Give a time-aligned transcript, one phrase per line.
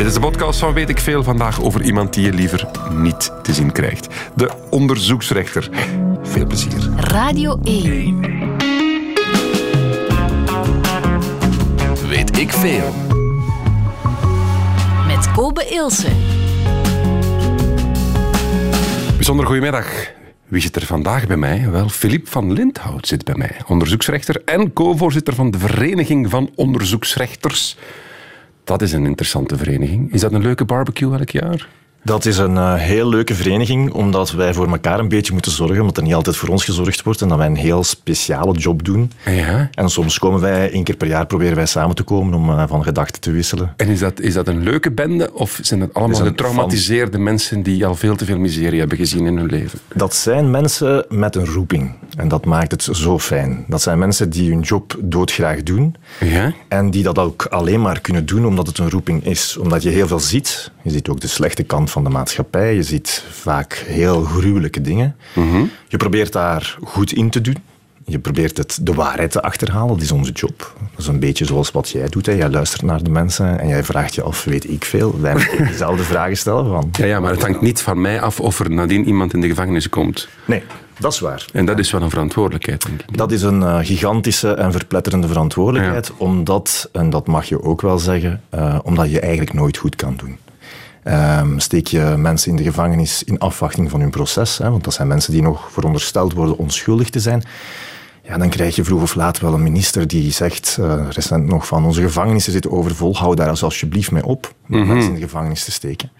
[0.00, 1.22] Dit is de podcast van Weet ik Veel.
[1.22, 4.08] Vandaag over iemand die je liever niet te zien krijgt.
[4.34, 5.68] De onderzoeksrechter.
[6.22, 6.90] Veel plezier.
[6.96, 8.20] Radio 1.
[12.08, 12.94] Weet ik veel.
[15.06, 16.08] Met Kobe Ilse.
[19.14, 19.86] Bijzonder goedemiddag.
[20.48, 21.70] Wie zit er vandaag bij mij?
[21.70, 23.56] Wel, Filip van Lindhout zit bij mij.
[23.66, 27.76] Onderzoeksrechter en co-voorzitter van de Vereniging van Onderzoeksrechters.
[28.64, 30.12] Dat is een interessante vereniging.
[30.12, 31.68] Is dat een leuke barbecue elk jaar?
[32.02, 35.80] Dat is een uh, heel leuke vereniging, omdat wij voor elkaar een beetje moeten zorgen,
[35.80, 38.84] omdat er niet altijd voor ons gezorgd wordt en dat wij een heel speciale job
[38.84, 39.12] doen.
[39.24, 39.70] Ja.
[39.74, 42.62] En soms komen wij, één keer per jaar proberen wij samen te komen om uh,
[42.66, 43.74] van gedachten te wisselen.
[43.76, 47.22] En is dat, is dat een leuke bende of zijn het allemaal getraumatiseerde van...
[47.22, 49.78] mensen die al veel te veel miserie hebben gezien in hun leven?
[49.94, 53.64] Dat zijn mensen met een roeping en dat maakt het zo fijn.
[53.68, 56.52] Dat zijn mensen die hun job doodgraag doen ja?
[56.68, 59.56] en die dat ook alleen maar kunnen doen omdat het een roeping is.
[59.56, 60.70] Omdat je heel veel ziet.
[60.82, 62.74] Je ziet ook de slechte kant van de maatschappij.
[62.74, 65.16] Je ziet vaak heel gruwelijke dingen.
[65.34, 65.70] Mm -hmm.
[65.88, 67.56] Je probeert daar goed in te doen.
[68.04, 69.88] Je probeert het, de waarheid te achterhalen.
[69.88, 70.74] Dat is onze job.
[70.90, 72.26] Dat is een beetje zoals wat jij doet.
[72.26, 72.32] Hè.
[72.32, 75.20] Jij luistert naar de mensen en jij vraagt je af, weet ik veel?
[75.20, 76.66] Wij moeten dezelfde vragen stellen.
[76.66, 76.88] Van.
[76.92, 79.48] Ja, ja, maar het hangt niet van mij af of er nadien iemand in de
[79.48, 80.28] gevangenis komt.
[80.44, 80.62] Nee,
[80.98, 81.44] dat is waar.
[81.52, 83.16] En dat is wel een verantwoordelijkheid, denk ik.
[83.16, 86.06] Dat is een uh, gigantische en verpletterende verantwoordelijkheid.
[86.06, 86.14] Ja.
[86.16, 90.16] Omdat, en dat mag je ook wel zeggen, uh, omdat je eigenlijk nooit goed kan
[90.16, 90.38] doen.
[91.10, 94.94] Um, steek je mensen in de gevangenis in afwachting van hun proces, hè, want dat
[94.94, 97.42] zijn mensen die nog verondersteld worden onschuldig te zijn,
[98.22, 101.66] ja, dan krijg je vroeg of laat wel een minister die zegt, uh, recent nog
[101.66, 104.78] van onze gevangenissen zitten overvol, hou daar alsjeblieft mee op om Mhm.
[104.78, 104.94] mm -hmm.
[104.94, 106.10] mensen in de gevangenis te steken.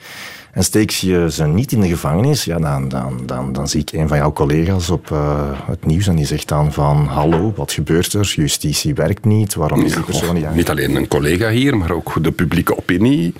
[0.52, 3.92] En steek je ze niet in de gevangenis, ja, dan, dan, dan, dan zie ik
[3.92, 7.72] een van jouw collega's op uh, het nieuws en die zegt dan van hallo, wat
[7.72, 8.32] gebeurt er?
[8.36, 11.90] Justitie werkt niet, waarom is die persoon niet ja, Niet alleen een collega hier, maar
[11.90, 13.34] ook de publieke opinie.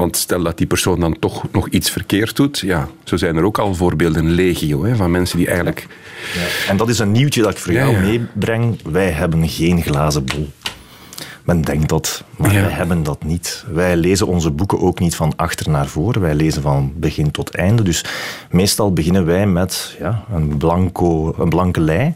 [0.00, 3.44] Want stel dat die persoon dan toch nog iets verkeerd doet, ja, zo zijn er
[3.44, 5.86] ook al voorbeelden legio hè, van mensen die eigenlijk...
[6.34, 8.78] Ja, en dat is een nieuwtje dat ik voor jou Ja, meebreng.
[8.84, 10.48] Wij hebben geen glazen bol.
[11.44, 13.64] Men denkt dat, maar wij hebben dat niet.
[13.72, 16.20] Wij lezen onze boeken ook niet van achter naar voren.
[16.20, 17.82] Wij lezen van begin tot einde.
[17.82, 18.04] Dus
[18.50, 22.14] meestal beginnen wij met ja, een, blanco, een blanke lei.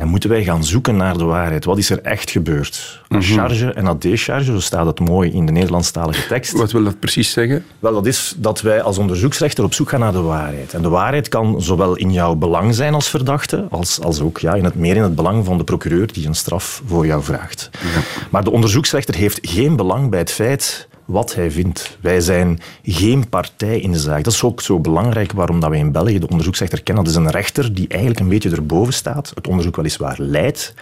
[0.00, 1.64] En moeten wij gaan zoeken naar de waarheid.
[1.64, 3.00] Wat is er echt gebeurd?
[3.08, 3.20] Mhm.
[3.20, 6.52] A charge en a décharge, zo staat het mooi in de Nederlandstalige tekst.
[6.52, 7.64] Wat wil dat precies zeggen?
[7.78, 10.74] Wel, dat is dat wij als onderzoeksrechter op zoek gaan naar de waarheid.
[10.74, 14.54] En de waarheid kan zowel in jouw belang zijn als verdachte, als, als ook ja,
[14.54, 17.70] in het, meer in het belang van de procureur die een straf voor jou vraagt.
[18.30, 21.98] Maar de onderzoeksrechter heeft geen belang bij het feit wat hij vindt.
[22.00, 24.24] Wij zijn geen partij in de zaak.
[24.24, 27.04] Dat is ook zo belangrijk waarom dat wij in België de onderzoeksrechter kennen.
[27.04, 29.32] Dat is een rechter die eigenlijk een beetje erboven staat.
[29.34, 30.74] Het onderzoek weliswaar leidt.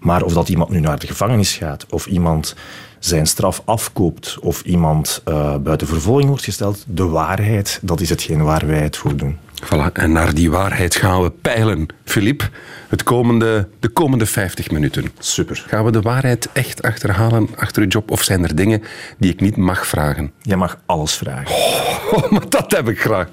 [0.00, 2.54] Maar of dat iemand nu naar de gevangenis gaat, of iemand
[2.98, 8.42] zijn straf afkoopt, of iemand uh, buiten vervolging wordt gesteld, de waarheid, dat is hetgeen
[8.42, 9.38] waar wij het voor doen.
[9.64, 11.86] Voilà, en naar die waarheid gaan we peilen.
[12.04, 12.50] Filip,
[12.88, 15.04] het komende, de komende 50 minuten.
[15.18, 15.64] Super.
[15.66, 18.10] Gaan we de waarheid echt achterhalen achter uw job?
[18.10, 18.82] Of zijn er dingen
[19.18, 20.32] die ik niet mag vragen?
[20.42, 21.54] Jij mag alles vragen.
[22.08, 23.28] Oh, maar dat heb ik graag.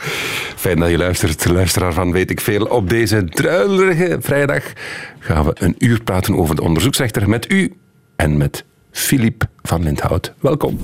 [0.56, 2.66] Fijn dat je luistert, luisteraar van Weet ik Veel.
[2.66, 4.64] Op deze druilerige vrijdag
[5.20, 7.74] gaan we een uur praten over de onderzoeksrechter met u
[8.16, 10.34] en met Filip van Lindhout.
[10.40, 10.80] Welkom.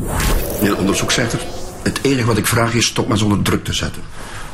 [0.60, 1.40] Meneer onderzoeksrechter,
[1.84, 4.02] het enige wat ik vraag is stop maar zonder druk te zetten.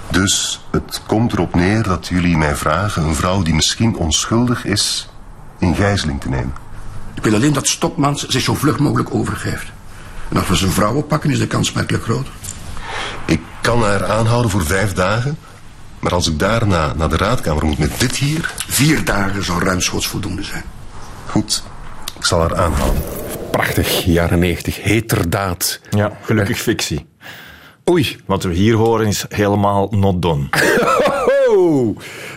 [0.09, 5.09] Dus het komt erop neer dat jullie mij vragen een vrouw die misschien onschuldig is
[5.59, 6.53] in gijzeling te nemen.
[7.16, 9.72] Ik wil alleen dat Stopmans zich zo vlug mogelijk overgeeft.
[10.29, 12.34] En als we zijn vrouw oppakken is de kans merkelijk groter.
[13.25, 15.38] Ik kan haar aanhouden voor vijf dagen.
[16.00, 18.53] Maar als ik daarna naar de raadkamer moet met dit hier...
[18.68, 20.63] Vier dagen zou ruimschoots voldoende zijn.
[21.25, 21.63] Goed,
[22.18, 23.01] ik zal haar aanhouden.
[23.51, 25.79] Prachtig, jaren 90, heterdaad.
[25.89, 27.06] Ja, gelukkig fictie.
[27.90, 28.18] Oei.
[28.25, 30.44] Wat we hier horen is helemaal not done.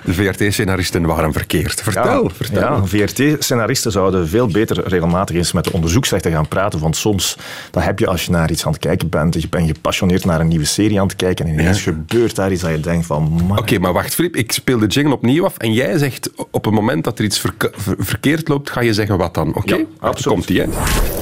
[0.05, 1.83] De VRT-scenaristen waren verkeerd.
[1.83, 2.61] Vertel, ja, vertel.
[2.61, 6.81] Ja, VRT-scenaristen zouden veel beter regelmatig eens met de onderzoeksrechter gaan praten.
[6.81, 7.37] Want soms
[7.71, 10.41] dan heb je, als je naar iets aan het kijken bent, je bent gepassioneerd naar
[10.41, 11.93] een nieuwe serie aan het kijken en ineens ja.
[11.93, 13.41] gebeurt daar iets dat je denkt van...
[13.51, 16.65] Oké, okay, maar wacht Filip, ik speel de jingle opnieuw af en jij zegt op
[16.65, 19.59] het moment dat er iets verke ver verkeerd loopt, ga je zeggen wat dan, oké?
[19.59, 19.79] Okay?
[19.79, 20.35] Ja, absoluut.
[20.35, 20.67] Komt die, hè?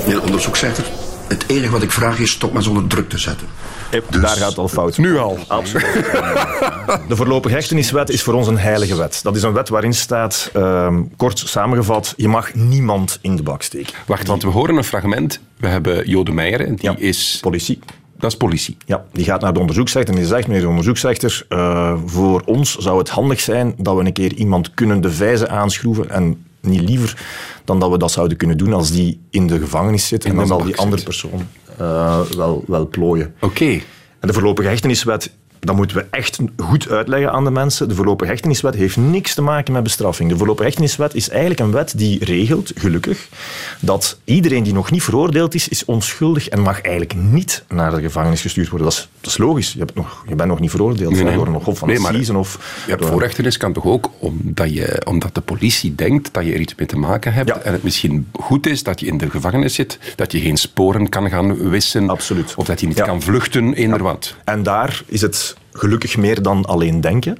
[0.06, 0.84] Meneer onderzoeksrechter,
[1.28, 3.46] het enige wat ik vraag is stop maar zonder druk te zetten.
[3.90, 4.98] Dus daar gaat het al fout.
[4.98, 5.38] Nu al.
[5.46, 5.92] Absoluut.
[7.08, 9.20] De voorlopige hechteniswet is voor ons een heilige wet.
[9.22, 13.62] Dat is een wet waarin staat, uh, kort samengevat, je mag niemand in de bak
[13.62, 13.94] steken.
[14.06, 15.40] Wacht, want we horen een fragment.
[15.56, 17.38] We hebben Jode Meijer, die ja, is...
[17.40, 17.78] Politie.
[18.18, 18.76] Dat is politie.
[18.86, 22.76] Ja, die gaat naar de onderzoeksrechter en die zegt, meneer de onderzoeksrechter, uh, voor ons
[22.76, 26.88] zou het handig zijn dat we een keer iemand kunnen de vijzen aanschroeven en niet
[26.88, 27.26] liever
[27.64, 30.46] dan dat we dat zouden kunnen doen als die in de gevangenis zit en dan
[30.46, 31.48] zal die andere persoon
[31.78, 33.34] eh, wel, wel plooien.
[33.40, 33.80] Oké.
[34.20, 35.30] En de voorlopige hechteniswet,
[35.60, 37.88] dat moeten we echt goed uitleggen aan de mensen.
[37.88, 40.30] De voorlopige hechteniswet heeft niks te maken met bestraffing.
[40.30, 43.28] De voorlopige hechteniswet is eigenlijk een wet die regelt, gelukkig,
[43.80, 48.00] dat iedereen die nog niet veroordeeld is, is onschuldig en mag eigenlijk niet naar de
[48.00, 48.88] gevangenis gestuurd worden.
[48.88, 49.72] Dat is, dat is logisch.
[49.72, 51.34] Je, hebt nog, je bent nog niet veroordeeld Nee, nee.
[51.34, 52.84] door een hof van Nee, maar of...
[52.86, 56.60] Ja, door- voorrechtenis kan toch ook omdat, je, omdat de politie denkt dat je er
[56.60, 57.58] iets mee te maken hebt Ja.
[57.60, 61.08] en het misschien goed is dat je in de gevangenis zit, dat je geen sporen
[61.08, 62.54] kan gaan wissen Absoluut.
[62.56, 63.04] of dat je niet Ja.
[63.04, 64.34] kan vluchten, eender wat.
[64.44, 65.47] En daar is het
[65.78, 67.38] gelukkig meer dan alleen denken.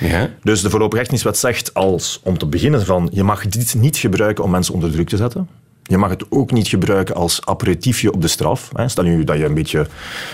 [0.00, 0.30] Ja?
[0.42, 4.44] Dus de voorlopige hechteniswet zegt als, om te beginnen van, je mag dit niet gebruiken
[4.44, 5.48] om mensen onder druk te zetten.
[5.82, 8.70] Je mag het ook niet gebruiken als aperitiefje op de straf.
[8.86, 9.86] Stel nu dat je een beetje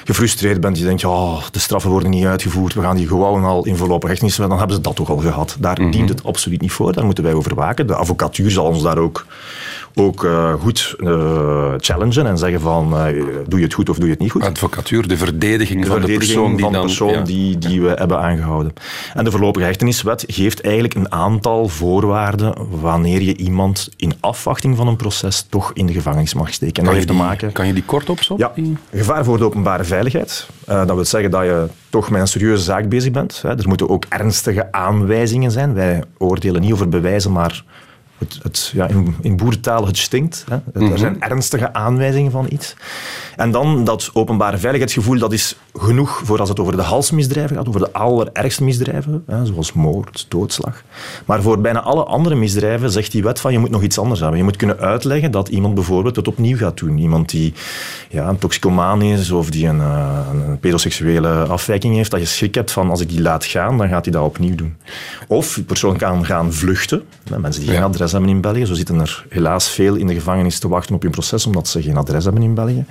[0.04, 3.64] gefrustreerd bent, je denkt, oh, de straffen worden niet uitgevoerd, we gaan die gewoon al
[3.64, 5.56] in voorlopige hechteniswet, dan hebben ze dat toch al gehad.
[5.60, 7.86] Daar dient het absoluut niet voor, daar moeten wij over waken.
[7.86, 9.26] De advocatuur zal ons daar ook,
[9.98, 14.04] ook eh, goed eh, challengen en zeggen van, eh, doe je het goed of doe
[14.04, 16.86] je het niet goed Advocatuur, de verdediging de van de persoon die van de dan...
[16.86, 17.20] persoon ja.
[17.20, 18.72] die, die we hebben aangehouden.
[19.14, 24.88] En de voorlopige hechteniswet geeft eigenlijk een aantal voorwaarden wanneer je iemand in afwachting van
[24.88, 26.76] een proces toch in de gevangenis mag steken.
[26.76, 27.52] En dat Kan je, heeft te die, maken...
[27.52, 28.50] kan je die kort opzommen?
[28.56, 30.48] Ja, gevaar voor de openbare veiligheid.
[30.66, 33.42] Dat wil zeggen dat je toch met een serieuze zaak bezig bent.
[33.42, 33.48] Hè.
[33.48, 35.74] Er moeten ook ernstige aanwijzingen zijn.
[35.74, 37.64] Wij oordelen niet over bewijzen, maar
[38.18, 40.44] het, het, ja, in, in boerentaal het stinkt.
[40.48, 40.90] Hè.
[40.90, 42.74] Er zijn ernstige aanwijzingen van iets.
[43.36, 47.68] En dan dat openbare veiligheidsgevoel, dat is genoeg voor als het over de halsmisdrijven gaat,
[47.68, 50.82] over de allerergste misdrijven, hè, zoals moord, doodslag.
[51.24, 54.20] Maar voor bijna alle andere misdrijven zegt die wet van je moet nog iets anders
[54.20, 54.38] hebben.
[54.38, 56.98] Je moet kunnen uitleggen dat iemand bijvoorbeeld het opnieuw gaat doen.
[56.98, 57.54] Iemand die
[58.08, 62.54] ja, een toxicomaan is of die een, eh, een pedoseksuele afwijking heeft, dat je schrik
[62.54, 64.76] hebt van als ik die laat gaan, dan gaat hij dat opnieuw doen.
[65.28, 67.02] Of die persoon kan gaan vluchten.
[67.30, 67.86] Hè, Mensen die geen Ja.
[67.86, 68.66] adres hebben in België.
[68.66, 71.82] Zo zitten er helaas veel in de gevangenis te wachten op hun proces, omdat ze
[71.82, 72.84] geen adres hebben in België.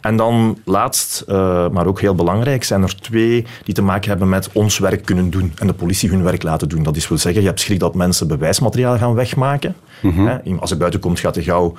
[0.00, 4.28] En dan laatst, eh, maar ook heel belangrijk, zijn er twee die te maken hebben
[4.28, 6.82] met ons werk kunnen doen en de politie hun werk laten doen.
[6.82, 9.74] Dat is wil zeggen, je hebt schrik dat mensen bewijsmateriaal gaan wegmaken.
[10.00, 11.74] Hè, Als er buiten komt, gaat hij gauw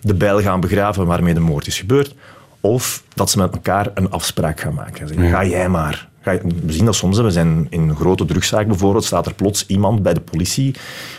[0.00, 2.14] de bijl gaan begraven waarmee de moord is gebeurd.
[2.60, 5.08] Of dat ze met elkaar een afspraak gaan maken.
[5.08, 6.08] Zeggen, Ga jij maar.
[6.22, 7.18] Ga je- we zien dat soms.
[7.20, 9.04] We zijn in een grote drugszaak bijvoorbeeld.
[9.04, 10.74] Staat er plots iemand bij de politie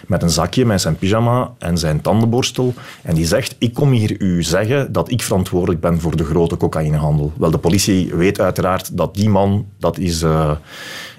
[0.07, 2.73] met een zakje, met zijn pyjama en zijn tandenborstel.
[3.01, 6.57] En die zegt: Ik kom hier u zeggen dat ik verantwoordelijk ben voor de grote
[6.57, 7.31] cocaïnehandel.
[7.37, 10.51] Wel, de politie weet uiteraard dat die man, dat is eh,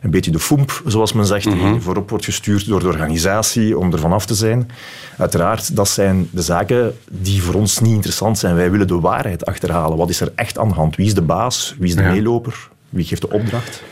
[0.03, 3.93] een beetje de foemp, zoals men zegt, die voorop wordt gestuurd door de organisatie om
[3.93, 4.71] ervan af te zijn.
[5.19, 8.55] Uiteraard, dat zijn de zaken die voor ons niet interessant zijn.
[8.55, 9.97] Wij willen de waarheid achterhalen.
[9.99, 10.97] Wat is er echt aan de hand?
[10.97, 11.75] Wie is de baas?
[11.79, 12.11] Wie is de Ja.
[12.11, 12.71] meeloper?
[12.93, 13.83] Wie geeft de opdracht?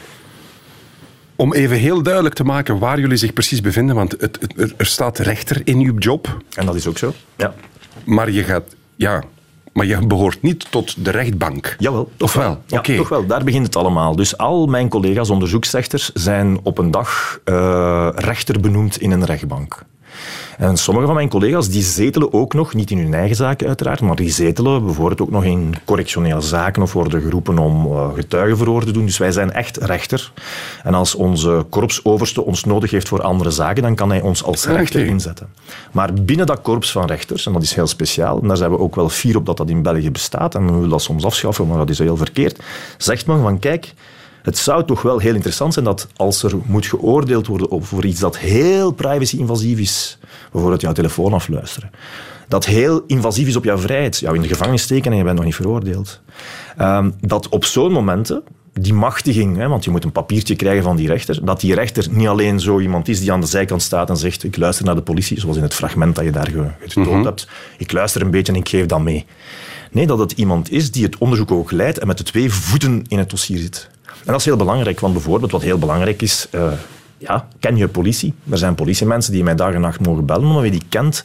[1.37, 4.87] Om even heel duidelijk te maken waar jullie zich precies bevinden, want het, het- er-
[4.87, 7.15] staat rechter in uw job, En dat is ook zo.
[7.37, 7.55] Ja.
[8.05, 8.75] maar je gaat...
[8.97, 9.23] Ja,
[9.73, 11.77] maar je behoort niet tot de rechtbank.
[11.79, 12.63] Jawel, toch wel?
[12.67, 13.27] Ja, toch wel.
[13.27, 14.17] Daar begint het allemaal.
[14.17, 19.83] Dus al mijn collega's onderzoeksrechters zijn op een dag eh, rechter benoemd in een rechtbank.
[20.59, 24.01] En sommige van mijn collega's die zetelen ook nog, niet in hun eigen zaken uiteraard,
[24.01, 28.85] maar die zetelen bijvoorbeeld ook nog in correctionele zaken of worden geroepen om eh, getuigenverhoor
[28.85, 29.05] te doen.
[29.05, 30.33] Dus wij zijn echt rechter.
[30.83, 34.67] En als onze korpsoverste ons nodig heeft voor andere zaken, dan kan hij ons als
[34.67, 35.49] rechter inzetten.
[35.93, 38.79] Maar binnen dat korps van rechters, en dat is heel speciaal, en daar zijn we
[38.79, 41.67] ook wel fier op dat dat in België bestaat, en we willen dat soms afschaffen,
[41.67, 42.59] maar dat is heel verkeerd,
[42.97, 43.95] zegt men van kijk,
[44.43, 48.21] het zou toch wel heel interessant zijn dat als er moet geoordeeld worden over iets
[48.21, 50.19] dat heel privacy-invasief is,
[50.53, 51.91] bijvoorbeeld jouw telefoon afluisteren,
[52.49, 55.37] dat heel invasief is op jouw vrijheid, jou in de gevangenis steken en je bent
[55.37, 56.21] nog niet veroordeeld,
[56.77, 60.97] ehm, dat op zo'n momenten die machtiging, hè, want je moet een papiertje krijgen van
[60.97, 64.09] die rechter, dat die rechter niet alleen zo iemand is die aan de zijkant staat
[64.11, 66.71] en zegt ik luister naar de politie, zoals in het fragment dat je daar ge-
[66.89, 67.49] getoond hebt,
[67.79, 69.27] ik luister een beetje en ik geef dat mee.
[69.91, 73.05] Nee, dat het iemand is die het onderzoek ook leidt en met de twee voeten
[73.09, 73.91] in het dossier zit.
[74.21, 76.73] En dat is heel belangrijk, want bijvoorbeeld wat heel belangrijk is, eh,
[77.21, 78.35] ja, ken je politie?
[78.51, 81.25] Er zijn politiemensen die mij dag en nacht mogen bellen, omdat je die kent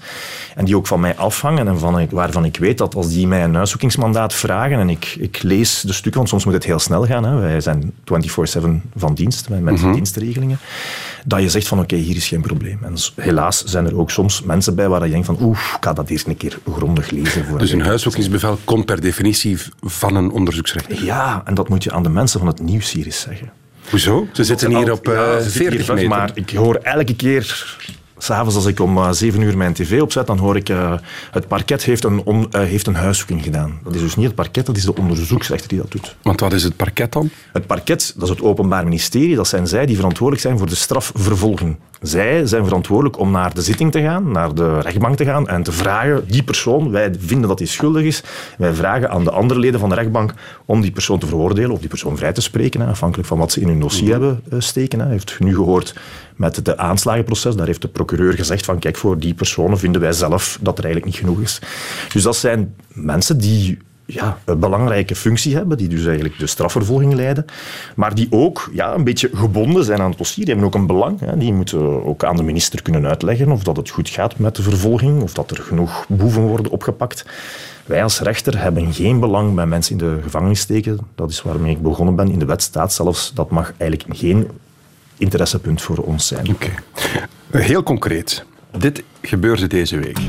[0.56, 3.44] en die ook van mij afhangen en van, waarvan ik weet dat als die mij
[3.44, 7.06] een huiszoekingsmandaat vragen en ik, ik lees de stukken, want soms moet het heel snel
[7.06, 7.40] gaan, hè.
[7.40, 7.92] wij zijn 24-7
[8.96, 10.60] van dienst, met mensen dienstregelingen,
[11.26, 12.80] dat je zegt van oké, hier is geen probleem.
[12.84, 15.94] En helaas zijn er ook soms mensen bij waar je denkt van oeh, ik ga
[15.94, 17.46] dat eerst een keer grondig lezen.
[17.46, 21.04] Voor Dus een huiszoekingsbevel komt per definitie van een onderzoeksrechter.
[21.04, 23.52] Ja, en dat moet je aan de mensen van het nieuws hier eens zeggen.
[23.90, 24.28] Hoezo?
[24.32, 26.10] Ze zitten hier op eh, Ja, ze zitten 40 hier vast, meter.
[26.18, 27.76] Maar ik hoor elke keer,
[28.18, 30.94] s'avonds als ik om eh, 7 uur mijn tv opzet, dan hoor ik eh,
[31.32, 33.80] het parket heeft een, on- heeft een huiszoeking gedaan.
[33.84, 36.16] Dat is dus niet het parket, dat is de onderzoeksrechter die dat doet.
[36.22, 37.30] Want wat is het parket dan?
[37.54, 40.76] Het parket, dat is het Openbaar Ministerie, dat zijn zij die verantwoordelijk zijn voor de
[40.76, 41.78] strafvervolging.
[42.08, 45.64] Zij zijn verantwoordelijk om naar de zitting te gaan, naar de rechtbank te gaan en
[45.64, 48.24] te vragen, die persoon, wij vinden dat hij schuldig is,
[48.58, 50.34] wij vragen aan de andere leden van de rechtbank
[50.66, 53.62] om die persoon te veroordelen of die persoon vrij te spreken, afhankelijk van wat ze
[53.62, 55.00] in hun dossier hebben eh, steken.
[55.00, 55.08] Hè.
[55.08, 55.96] Heeft nu gehoord
[56.36, 60.12] met het aanslagenproces, daar heeft de procureur gezegd van kijk, voor die personen vinden wij
[60.12, 61.62] zelf dat er eigenlijk niet genoeg is.
[62.14, 67.14] Dus dat zijn mensen die ja, een belangrijke functie hebben, die dus eigenlijk de strafvervolging
[67.14, 67.46] leiden,
[67.96, 70.46] maar die ook ja, een beetje gebonden zijn aan het dossier.
[70.46, 71.20] Die hebben ook een belang.
[71.20, 71.38] Hè.
[71.38, 74.62] Die moeten ook aan de minister kunnen uitleggen of dat het goed gaat met de
[74.62, 77.26] vervolging, of dat er genoeg boeven worden opgepakt.
[77.86, 81.00] Wij als rechter hebben geen belang bij mensen in de gevangenis steken.
[81.16, 82.32] Dat is waarmee ik begonnen ben.
[82.32, 84.48] In de wet staat zelfs dat mag eigenlijk geen
[85.18, 86.50] interessepunt voor ons zijn.
[86.50, 86.70] Oké.
[87.52, 88.46] Heel concreet.
[88.78, 90.20] Dit gebeurde deze week.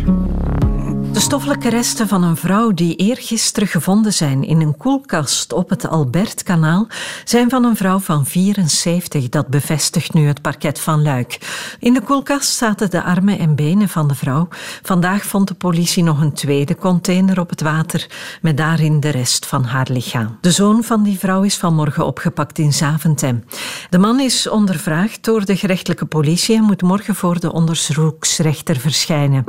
[1.16, 5.88] De stoffelijke resten van een vrouw die eergisteren gevonden zijn in een koelkast op het
[5.88, 6.86] Albertkanaal
[7.24, 9.28] zijn van een vrouw van 74.
[9.28, 11.38] Dat bevestigt nu het parket van Luik.
[11.80, 14.48] In de koelkast zaten de armen en benen van de vrouw.
[14.82, 18.06] Vandaag vond de politie nog een tweede container op het water
[18.42, 20.38] met daarin de rest van haar lichaam.
[20.40, 23.44] De zoon van die vrouw is vanmorgen opgepakt in Zaventem.
[23.90, 29.44] De man is ondervraagd door de gerechtelijke politie en moet morgen voor de onderzoeksrechter verschijnen.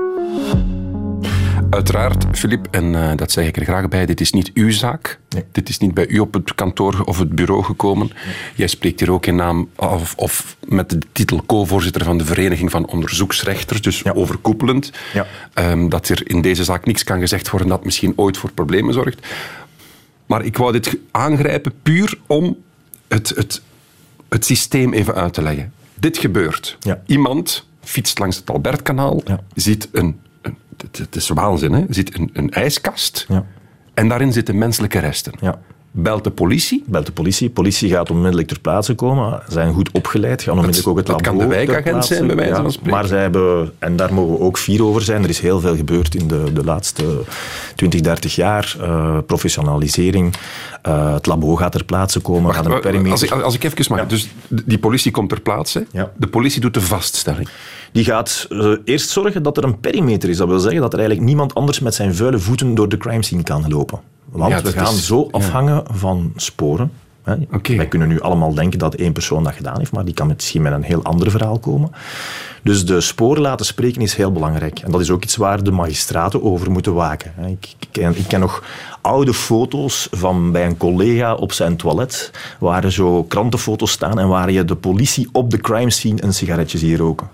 [1.69, 5.19] Uiteraard, Filip, en uh, dat zeg ik er graag bij, dit is niet uw zaak.
[5.29, 5.43] Nee.
[5.51, 8.11] Dit is niet bij u op het kantoor of het bureau gekomen.
[8.55, 12.71] Jij spreekt hier ook in naam of, of met de titel co-voorzitter van de Vereniging
[12.71, 14.11] van Onderzoeksrechters, dus Ja.
[14.11, 14.91] overkoepelend.
[15.13, 15.25] Ja.
[15.53, 18.93] Ehm, dat er in deze zaak niks kan gezegd worden dat misschien ooit voor problemen
[18.93, 19.27] zorgt.
[20.25, 22.57] Maar ik wou dit aangrijpen puur om
[23.07, 23.61] het, het,
[24.29, 25.73] het systeem even uit te leggen.
[25.99, 26.77] Dit gebeurt.
[26.79, 27.01] Ja.
[27.05, 30.19] Iemand fietst langs het Albertkanaal, ziet een
[30.81, 31.83] het, het is waanzin, hè?
[31.89, 33.45] ziet een, een ijskast Ja.
[33.93, 35.33] en daarin zitten menselijke resten.
[35.41, 35.59] Ja.
[35.91, 36.83] Belt de politie.
[36.87, 37.49] Belt de politie.
[37.49, 39.41] Politie gaat onmiddellijk ter plaatse komen.
[39.47, 40.41] Zijn goed opgeleid.
[40.43, 42.91] Gaan onmiddellijk ook het dat labo kan de wijkagent zijn, bij wijze van spreken.
[42.91, 45.75] Maar zij hebben, en daar mogen we ook fier over zijn, er is heel veel
[45.75, 47.03] gebeurd in de, de laatste
[47.75, 48.75] 20, 30 jaar.
[48.81, 50.33] Eh, professionalisering.
[50.81, 52.53] Eh, het labo gaat ter plaatse komen.
[52.53, 53.11] gaat een Wacht, perimeter.
[53.11, 53.99] als, ik, als ik even mag.
[53.99, 54.05] Ja.
[54.05, 55.85] Dus die politie komt ter plaatse.
[55.91, 56.11] Ja.
[56.17, 57.49] De politie doet de vaststelling.
[57.91, 60.37] Die gaat eh, eerst zorgen dat er een perimeter is.
[60.37, 63.23] Dat wil zeggen dat er eigenlijk niemand anders met zijn vuile voeten door de crime
[63.23, 63.99] scene kan lopen.
[64.31, 65.27] Want Ja, we gaan is- zo ja.
[65.31, 66.91] afhangen van sporen.
[67.23, 67.35] Hè.
[67.77, 70.61] Wij kunnen nu allemaal denken dat één persoon dat gedaan heeft, maar die kan misschien
[70.61, 71.91] met een heel ander verhaal komen.
[72.63, 74.79] Dus de sporen laten spreken is heel belangrijk.
[74.79, 77.33] En dat is ook iets waar de magistraten over moeten waken.
[77.47, 78.63] ik, ken, ik ken nog
[79.01, 84.27] oude foto's van bij een collega op zijn toilet, waar er zo krantenfoto's staan en
[84.27, 87.29] waar je de politie op de crime scene een sigaretje ziet roken.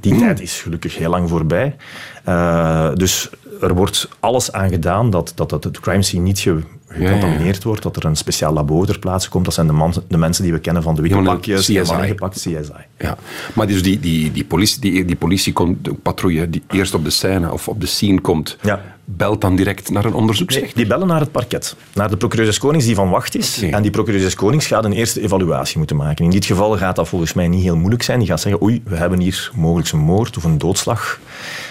[0.00, 1.76] Die tijd is gelukkig heel lang voorbij.
[2.24, 6.62] Eh, dus er wordt alles aan gedaan dat, dat, dat het crime scene niet ge-
[6.88, 9.44] gecontamineerd wordt, dat er een speciaal labo ter plaatse komt.
[9.44, 11.72] Dat zijn de, man, de mensen die we kennen van de witte Jongen, pakjes, CSI.
[12.00, 12.72] de gepakt, CSI.
[12.98, 13.16] Ja.
[13.54, 17.68] Maar dus die, die, die, politie, die, die politiepatrouille die eerst op de scène of
[17.68, 18.80] op de scene komt, Ja.
[19.04, 20.76] belt dan direct naar een onderzoeksrechter.
[20.76, 23.62] Die bellen naar het parket, naar de procureur des Konings die van wacht is.
[23.62, 26.24] En die procureur des Konings gaat een eerste evaluatie moeten maken.
[26.24, 28.18] In dit geval gaat dat volgens mij niet heel moeilijk zijn.
[28.18, 31.20] Die gaat zeggen, oei, we hebben hier mogelijk een moord of een doodslag.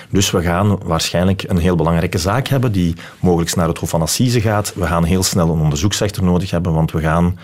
[0.10, 4.02] Dus we gaan waarschijnlijk een heel belangrijke zaak hebben die mogelijk naar het Hof van
[4.02, 4.74] Assise gaat.
[4.76, 7.40] We gaan heel snel een onderzoeksrechter nodig hebben, want we gaan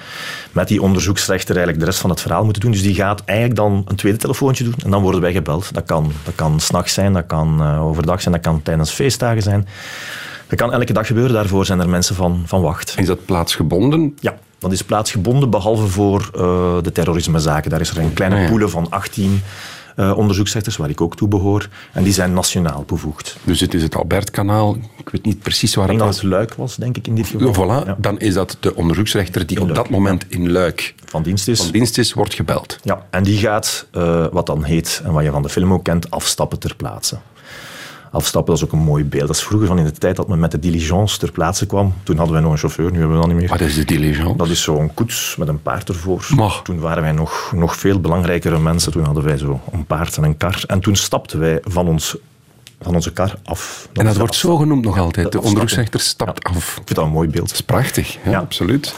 [0.51, 2.71] met die onderzoeksrechter eigenlijk de rest van het verhaal moeten doen.
[2.71, 5.73] Dus die gaat eigenlijk dan een tweede telefoontje doen en dan worden wij gebeld.
[5.73, 9.41] Dat kan, dat kan s'nachts zijn, dat kan eh, overdag zijn, dat kan tijdens feestdagen
[9.41, 9.67] zijn.
[10.47, 12.95] Dat kan elke dag gebeuren, daarvoor zijn er mensen van, van wacht.
[12.97, 14.17] Is dat plaatsgebonden?
[14.19, 16.41] Ja, dat is plaatsgebonden, behalve voor eh,
[16.81, 17.69] de terrorismezaken.
[17.69, 19.41] Daar is er een kleine Ah, poelen van 18
[19.95, 21.69] eh, onderzoeksrechters, waar ik ook toe behoor.
[21.91, 23.37] En die zijn nationaal bevoegd.
[23.43, 24.77] Dus het is het Albertkanaal.
[24.97, 26.15] Ik weet niet precies waar het was.
[26.15, 27.53] het Luik was, denk ik, in dit geval.
[27.53, 30.95] Voilà, Ja, dan is dat de onderzoeksrechter die In op Luik, dat moment in Luik
[31.05, 31.61] van dienst is.
[31.61, 32.79] van dienst is, wordt gebeld.
[32.83, 35.83] Ja, en die gaat, eh, wat dan heet, en wat je van de film ook
[35.83, 37.17] kent, afstappen ter plaatse.
[38.13, 39.27] Afstappen, dat is ook een mooi beeld.
[39.27, 41.93] Dat is vroeger van in de tijd dat men met de diligence ter plaatse kwam.
[42.03, 43.49] Toen hadden wij nog een chauffeur, nu hebben we dat niet meer.
[43.49, 44.35] Wat is de diligence?
[44.37, 46.25] Dat is zo'n koets met een paard ervoor.
[46.35, 46.61] Maar.
[46.63, 48.91] Toen waren wij nog, nog veel belangrijkere mensen.
[48.91, 50.63] Toen hadden wij zo een paard en een kar.
[50.67, 52.15] En toen stapten wij van, ons,
[52.81, 53.87] van onze kar af.
[53.93, 55.13] En dat wordt af- zo genoemd nog altijd.
[55.15, 55.49] De afstappen.
[55.49, 56.55] onderzoeksrechter stapt af.
[56.57, 57.47] Ik vind dat een mooi beeld.
[57.47, 58.39] Dat is prachtig, ja, Ja.
[58.39, 58.95] absoluut.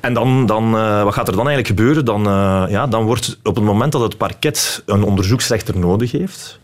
[0.00, 2.04] En dan, dan, eh, wat gaat er dan eigenlijk gebeuren?
[2.04, 6.58] Dan, eh, ja, dan wordt op het moment dat het parket een onderzoeksrechter nodig heeft,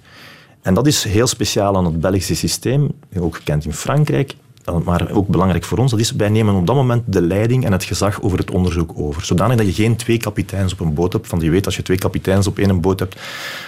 [0.62, 5.10] en dat is heel speciaal aan het Belgische systeem, ook gekend in Frankrijk, eh, maar
[5.10, 7.84] ook belangrijk voor ons, dat is wij nemen op dat moment de leiding en het
[7.84, 9.24] gezag over het onderzoek over.
[9.24, 11.82] Zodanig dat je geen twee kapiteins op een boot hebt, want je weet als je
[11.82, 13.20] twee kapiteins op één boot hebt,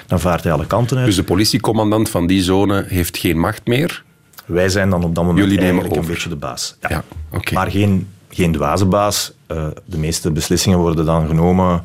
[0.06, 1.06] dan vaart hij alle kanten uit.
[1.06, 4.04] Dus de politiecommandant van die zone heeft geen macht meer.
[4.46, 6.76] Wij zijn dan op dat moment Jullie nemen eigenlijk een beetje de baas.
[6.88, 7.54] Ja, oké.
[7.54, 9.32] Maar geen, geen dwaze baas.
[9.46, 11.84] Eh, de meeste beslissingen worden dan genomen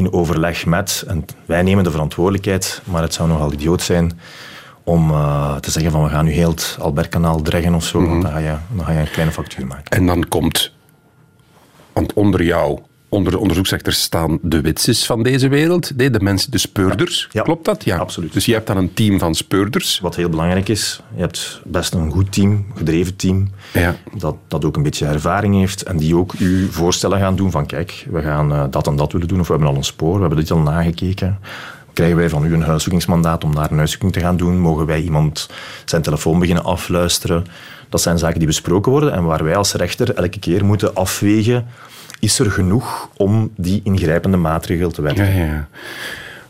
[0.00, 4.20] in overleg met, en wij nemen de verantwoordelijkheid, maar het zou nogal idioot zijn
[4.84, 8.04] om uh, te zeggen van we gaan nu heel het Albertkanaal dreggen of zo, mm
[8.04, 8.12] -hmm.
[8.12, 9.98] want dan ga, je, dan ga je een kleine factuur maken.
[9.98, 10.72] En dan komt,
[11.92, 12.78] want onder jou
[13.10, 17.28] onder de onderzoeksrechters staan de witses van deze wereld, de mensen, de speurders.
[17.32, 17.42] Ja.
[17.42, 17.84] Klopt dat?
[17.84, 18.32] Ja, absoluut.
[18.32, 20.00] Dus je hebt dan een team van speurders.
[20.00, 23.96] Wat heel belangrijk is, je hebt best een goed team, gedreven team, ja.
[24.16, 27.66] dat, dat ook een beetje ervaring heeft en die ook u voorstellen gaan doen van
[27.66, 30.14] kijk, we gaan uh, dat en dat willen doen of we hebben al een spoor,
[30.14, 31.38] we hebben dit al nagekeken.
[31.92, 34.58] Krijgen wij van u een huiszoekingsmandaat om daar een huiszoeking te gaan doen?
[34.58, 35.48] Mogen wij iemand
[35.84, 37.46] zijn telefoon beginnen afluisteren?
[37.88, 41.66] Dat zijn zaken die besproken worden en waar wij als rechter elke keer moeten afwegen
[42.20, 45.34] is er genoeg om die ingrijpende maatregel te wetten.
[45.34, 45.68] Ja, ja.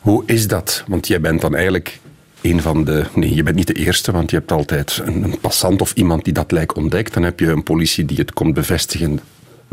[0.00, 0.84] Hoe is dat?
[0.86, 1.98] Want jij bent dan eigenlijk
[2.40, 3.04] een van de...
[3.14, 6.24] Nee, je bent niet de eerste, want je hebt altijd een, een passant of iemand
[6.24, 7.14] die dat lijk ontdekt.
[7.14, 9.16] Dan heb je een politie die het komt bevestigen.
[9.16, 9.22] De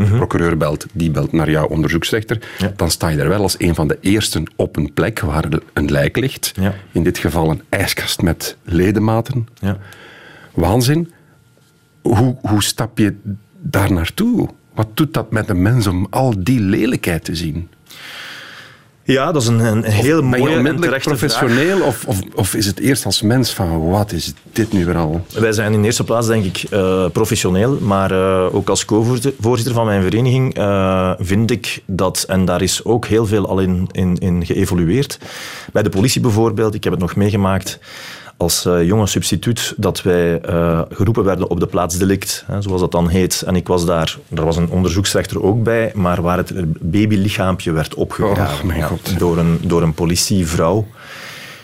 [0.04, 0.16] Mhm.
[0.16, 2.42] procureur belt, die belt naar jouw onderzoeksrechter.
[2.58, 2.74] Ja.
[2.76, 5.92] Dan sta je er wel als een van de eersten op een plek waar een
[5.92, 6.52] lijk ligt.
[6.60, 6.74] Ja.
[6.92, 9.48] In dit geval een ijskast met ledematen.
[9.60, 9.78] Ja.
[10.54, 11.12] Waanzin.
[12.02, 13.16] Hoe, hoe stap je
[13.62, 14.50] daar naartoe?
[14.78, 17.70] Wat doet dat met een mens om al die lelijkheid te zien?
[19.04, 21.40] Ja, dat is een, een heel Ben je mooie en onmiddellijk terechte vraag.
[21.40, 24.98] professioneel of, of, of is het eerst als mens van wat is dit nu weer
[24.98, 25.26] al?
[25.34, 29.86] Wij zijn in eerste plaats, denk ik, eh, professioneel, maar eh, ook als co-voorzitter van
[29.86, 34.18] mijn vereniging eh, vind ik dat, en daar is ook heel veel al in, in,
[34.18, 35.20] in geëvolueerd.
[35.74, 37.80] Bij de politie bijvoorbeeld, ik heb het nog meegemaakt
[38.38, 42.82] als eh, jonge substituut, dat wij eh, geroepen werden op de plaats delict, hè, zoals
[42.82, 43.44] dat dan heet.
[43.46, 46.52] En ik was daar, er was een onderzoeksrechter ook bij, maar waar het
[46.92, 50.88] babylichaampje werd opgegraven Oh, ja, door, een, door een politievrouw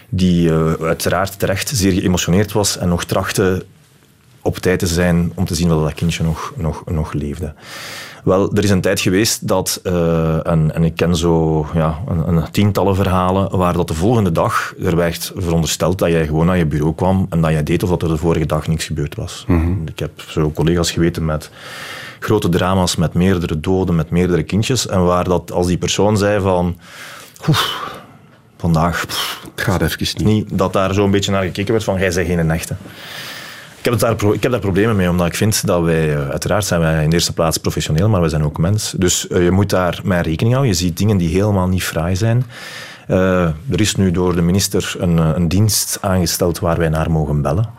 [0.10, 3.65] die eh, uiteraard terecht zeer geëmotioneerd was en nog trachtte
[4.42, 7.53] op tijd te zijn om te zien dat dat kindje nog, nog, nog leefde.
[8.24, 12.27] Wel, er is een tijd geweest dat, eh, en, en ik ken zo ja, een,
[12.27, 16.58] een tientallen verhalen, waar dat de volgende dag er werd verondersteld dat jij gewoon naar
[16.58, 19.15] je bureau kwam en dat jij deed of dat er de vorige dag niks gebeurd
[19.15, 19.46] was.
[19.86, 21.50] Ik heb zo collega's geweten met
[22.20, 26.42] grote drama's, met meerdere doden, met meerdere kindjes, en waar dat als die persoon zei
[26.42, 26.77] van...
[27.48, 27.92] "Oef,
[28.57, 30.25] vandaag pff, Het gaat even niet.
[30.25, 32.75] niet dat daar zo een beetje naar gekeken werd van jij bent geen echte.
[33.83, 36.29] Ik heb, het daar, ik heb daar problemen mee, omdat ik vind dat wij, eh,
[36.29, 38.93] uiteraard zijn wij in de eerste plaats professioneel, maar wij zijn ook mens.
[38.98, 40.74] Dus eh, je moet daar mee rekening houden.
[40.74, 42.46] Je ziet dingen die helemaal niet fraai zijn.
[43.07, 47.41] Eh, er is nu door de minister een, een dienst aangesteld waar wij naar mogen
[47.41, 47.69] bellen.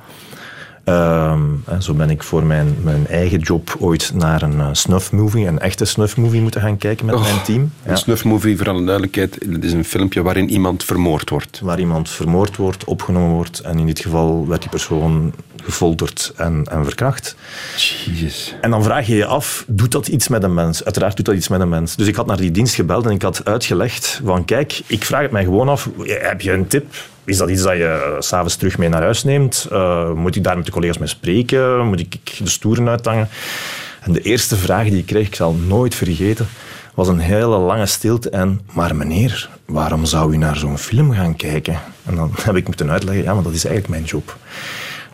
[1.64, 5.58] Hè, zo ben ik voor mijn, mijn eigen job ooit naar een uh, snuff-movie, een
[5.58, 7.70] echte snuff-movie moeten gaan kijken met mijn team.
[7.84, 11.60] Een snuffmovie, voor alle duidelijkheid, het is een filmpje waarin iemand vermoord wordt.
[11.60, 13.60] waar iemand vermoord wordt, opgenomen wordt.
[13.60, 15.32] En in dit geval werd die persoon
[15.64, 17.36] gefolterd en, en verkracht.
[17.76, 18.54] Jezus.
[18.60, 20.84] En dan vraag je je af, doet dat iets met een mens?
[20.84, 21.96] Uiteraard doet dat iets met een mens.
[21.96, 25.22] Dus ik had naar die dienst gebeld en ik had uitgelegd van kijk, ik vraag
[25.22, 26.94] het mij gewoon af, heb je een tip?
[27.24, 29.66] Is dat iets dat je eh, s'avonds terug mee naar huis neemt?
[29.70, 31.86] Eh, moet ik daar met de collega's mee spreken?
[31.86, 33.28] Moet ik de stoeren uithangen?
[34.00, 36.46] En de eerste vraag die ik kreeg, ik zal nooit vergeten,
[36.94, 41.36] was een hele lange stilte en maar meneer, waarom zou u naar zo'n film gaan
[41.36, 41.78] kijken?
[42.04, 44.36] En dan heb ik moeten uitleggen, ja, maar dat is eigenlijk mijn job.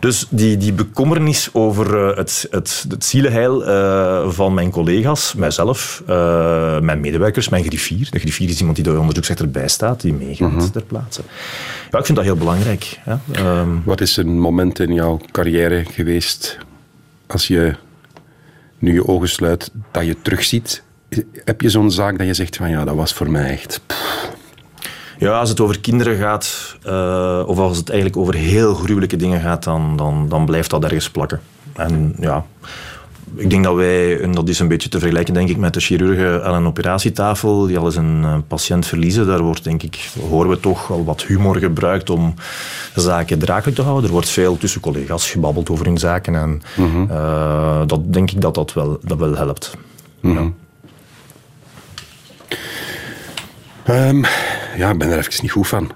[0.01, 6.03] Dus die, die bekommernis over eh, het, het, het zielenheil eh, van mijn collega's, mijzelf,
[6.07, 8.07] eh, mijn medewerkers, mijn griffier.
[8.11, 11.21] De griffier is iemand die de onderzoeksrechter bijstaat, die meegaat ter plaatse.
[11.91, 12.99] Ja, ik vind dat heel belangrijk.
[12.99, 13.15] Hè.
[13.31, 16.57] Ehm, Wat is een moment in jouw carrière geweest,
[17.27, 17.75] als je
[18.79, 20.83] nu je ogen sluit, dat je terugziet?
[21.45, 23.81] Heb je zo'n zaak dat je zegt van ja, dat was voor mij echt...
[23.87, 24.29] pff,
[25.21, 29.41] Ja, als het over kinderen gaat, eh, of als het eigenlijk over heel gruwelijke dingen
[29.41, 31.41] gaat, dan, dan, dan blijft dat ergens plakken.
[31.73, 32.45] En ja,
[33.35, 35.79] ik denk dat wij, en dat is een beetje te vergelijken denk ik met de
[35.79, 40.09] chirurgen aan een operatietafel, die al eens een eh, patiënt verliezen, daar wordt denk ik,
[40.29, 42.33] horen we toch al wat humor gebruikt om
[42.95, 44.05] zaken draaglijk te houden.
[44.05, 46.61] Er wordt veel tussen collega's gebabbeld over hun zaken en
[47.09, 49.77] eh, dat denk ik dat dat wel, dat wel helpt.
[50.21, 50.51] Ja.
[53.83, 54.23] Ehm,
[54.77, 55.91] ja, ik ben er even niet goed van.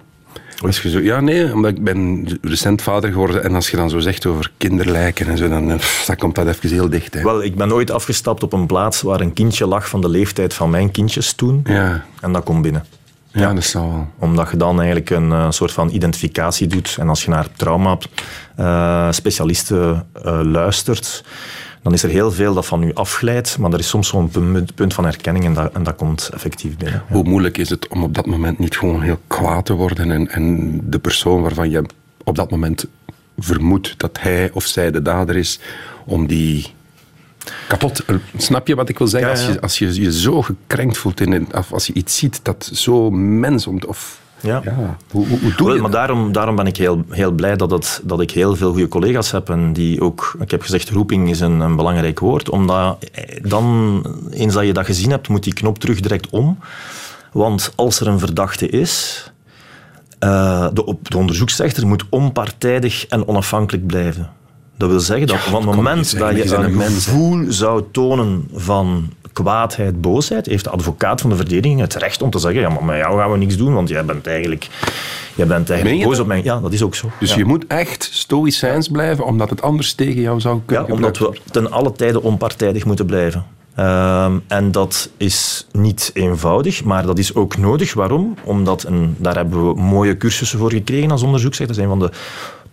[0.61, 3.89] Als je zo, ja, nee, omdat ik ben recent vader geworden en als je dan
[3.89, 7.13] zo zegt over kinderlijken en zo, dan, eh, pff, dan komt dat even heel dicht.
[7.13, 7.21] Hè.
[7.23, 10.53] Wel, ik ben ooit afgestapt op een plaats waar een kindje lag van de leeftijd
[10.53, 11.61] van mijn kindjes toen.
[11.65, 12.85] Ja, En dat komt binnen.
[13.31, 14.07] ja, dat zal wel.
[14.19, 16.95] Omdat je dan eigenlijk een eh, soort van identificatie doet.
[16.99, 21.23] En als je naar trauma-specialisten eh, luistert,
[21.85, 23.57] dan is er heel veel dat van u afglijdt.
[23.57, 26.77] Maar er is soms zo'n punt, punt van herkenning en dat, en dat komt effectief
[26.77, 27.03] binnen.
[27.07, 27.13] Ja.
[27.15, 30.29] Hoe moeilijk is het om op dat moment niet gewoon heel kwaad te worden en,
[30.31, 31.83] en de persoon waarvan je
[32.23, 32.85] op dat moment
[33.37, 35.59] vermoedt dat hij of zij de dader is,
[36.05, 36.65] om die
[37.67, 38.05] kapot.
[38.05, 39.29] Eh, Snap je wat ik wil zeggen?
[39.31, 39.45] Ja, ja.
[39.45, 42.69] Als, je, als je je zo gekrenkt voelt, in of als je iets ziet dat
[42.73, 43.67] zo mens...
[43.67, 44.61] om- Of, Ja.
[44.63, 45.99] ja, hoe, hoe, hoe doe Wel, je maar dat?
[45.99, 49.31] daarom, daarom ben ik heel, heel blij dat, het, dat ik heel veel goede collega's
[49.31, 49.49] heb.
[49.49, 52.49] En die ook, ik heb gezegd, roeping is een, een belangrijk woord.
[52.49, 56.57] Omdat eh, dan, eens dat je dat gezien hebt, moet die knop terug direct om.
[57.31, 59.23] Want als er een verdachte is,
[60.19, 64.29] eh, de, de onderzoeksrechter moet onpartijdig en onafhankelijk blijven.
[64.77, 69.09] Dat wil zeggen dat Ja, van het moment dat je een gevoel zou tonen van
[69.35, 72.83] kwaadheid, boosheid, heeft de advocaat van de verdediging het recht om te zeggen, ja, maar
[72.83, 74.67] met jou gaan we niks doen, want jij bent eigenlijk,
[75.35, 76.21] jij bent eigenlijk boos dat?
[76.21, 76.43] op mij.
[76.43, 77.09] Ja, dat is ook zo.
[77.19, 77.37] Dus ja.
[77.37, 81.39] je moet echt stoïcijns blijven, omdat het anders tegen jou zou Ja, kunnen omdat we
[81.51, 83.45] ten alle tijde onpartijdig moeten blijven.
[83.75, 87.93] Ehm, en dat is niet eenvoudig, maar dat is ook nodig.
[87.93, 88.33] Waarom?
[88.43, 91.75] Omdat, en daar hebben we mooie cursussen voor gekregen als onderzoeksrechter.
[91.75, 92.17] Dat is een van de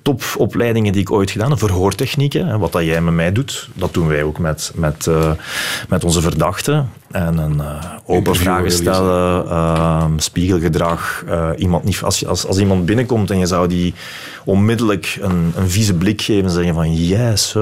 [0.02, 1.58] topopleidingen die ik ooit gedaan heb.
[1.58, 5.30] Verhoortechnieken, hè, wat dat jij met mij doet, dat doen wij ook met, met, eh,
[5.88, 6.90] met onze verdachten.
[7.10, 11.24] En een eh, open vragen stellen, ehm, spiegelgedrag.
[11.26, 13.94] eh, iemand niet, als, als, als iemand binnenkomt en je zou die
[14.44, 17.56] onmiddellijk een, een vieze blik geven en zeggen van yes,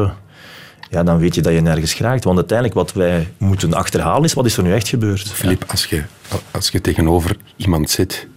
[0.91, 2.25] ja, dan weet je dat je nergens geraakt.
[2.25, 5.31] Want uiteindelijk wat wij moeten achterhalen is, wat is er nu echt gebeurd?
[5.33, 6.03] Filip, als je,
[6.51, 8.29] als je tegenover iemand zit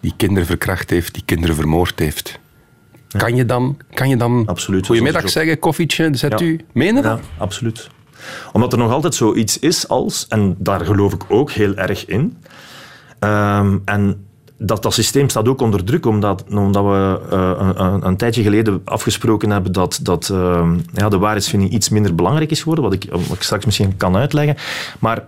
[0.00, 2.38] die kinderen verkracht heeft, die kinderen vermoord heeft,
[3.16, 4.86] kan je dan, kan je dan Absoluut.
[4.86, 6.46] goedemiddag zeggen, koffietje, zet Ja.
[6.46, 6.60] u?
[6.72, 7.04] Meen je dat?
[7.04, 7.90] Ja, absoluut.
[8.52, 12.36] Omdat er nog altijd zoiets is als, en daar geloof ik ook heel erg in,
[13.18, 14.26] ehm, en
[14.58, 18.42] dat, dat systeem staat ook onder druk, omdat, omdat we eh, een, een, een tijdje
[18.42, 22.92] geleden afgesproken hebben dat, dat ehm, ja, de waarheidsvinding iets minder belangrijk is geworden, wat
[22.92, 24.56] ik, wat ik straks misschien kan uitleggen.
[24.98, 25.24] Maar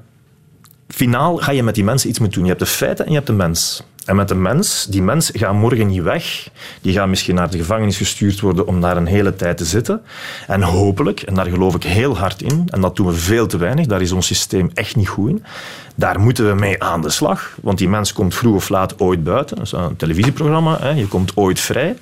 [0.89, 2.49] finaal ga je met die mensen iets moeten doen.
[2.49, 3.83] Je hebt de feiten en je hebt de mens.
[4.05, 6.49] En met de mens, die mens gaat morgen niet weg.
[6.81, 10.03] Die gaat misschien naar de gevangenis gestuurd worden om daar een hele tijd te zitten.
[10.47, 13.57] En hopelijk, en daar geloof ik heel hard in, en dat doen we veel te
[13.57, 15.45] weinig, daar is ons systeem echt niet goed in.
[15.95, 17.57] Daar moeten we mee aan de slag.
[17.63, 19.57] Want die mens komt vroeg of laat ooit buiten.
[19.57, 20.79] Dat is een televisieprogramma.
[20.81, 20.91] Hè.
[20.91, 21.97] Je komt ooit vrij.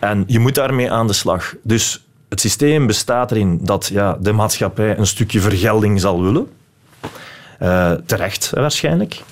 [0.00, 1.54] En je moet daarmee aan de slag.
[1.62, 6.48] Dus het systeem bestaat erin dat ja, de maatschappij een stukje vergelding zal willen.
[7.58, 9.22] Eh, terecht, waarschijnlijk.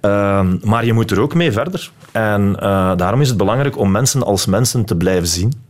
[0.00, 1.90] Ehm, maar je moet er ook mee verder.
[2.12, 5.64] En eh, daarom is het belangrijk om mensen als mensen te blijven zien.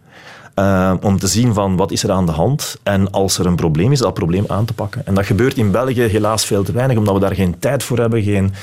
[0.56, 3.56] Eh, om te zien van wat is er aan de hand en als er een
[3.56, 5.06] probleem is, dat probleem aan te pakken.
[5.06, 7.98] En dat gebeurt in België helaas veel te weinig, omdat we daar geen tijd voor
[7.98, 8.54] hebben, geen,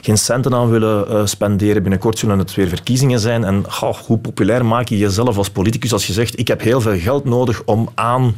[0.00, 1.82] geen centen aan willen eh, spenderen.
[1.82, 3.44] Binnenkort zullen het weer verkiezingen zijn.
[3.44, 3.64] En
[4.06, 7.24] hoe populair maak je jezelf als politicus als je zegt ik heb heel veel geld
[7.24, 8.34] nodig om aan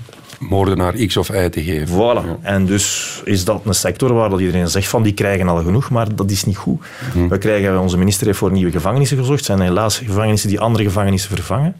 [0.48, 1.96] Moordenaar X of Y te geven.
[1.96, 2.42] Voilà.
[2.42, 5.90] En dus is dat een sector waar dat iedereen zegt van die krijgen al genoeg,
[5.90, 6.84] maar dat is niet goed.
[7.28, 9.46] We krijgen, onze minister heeft voor nieuwe gevangenissen gezorgd.
[9.46, 11.76] Het zijn helaas gevangenissen die andere gevangenissen vervangen.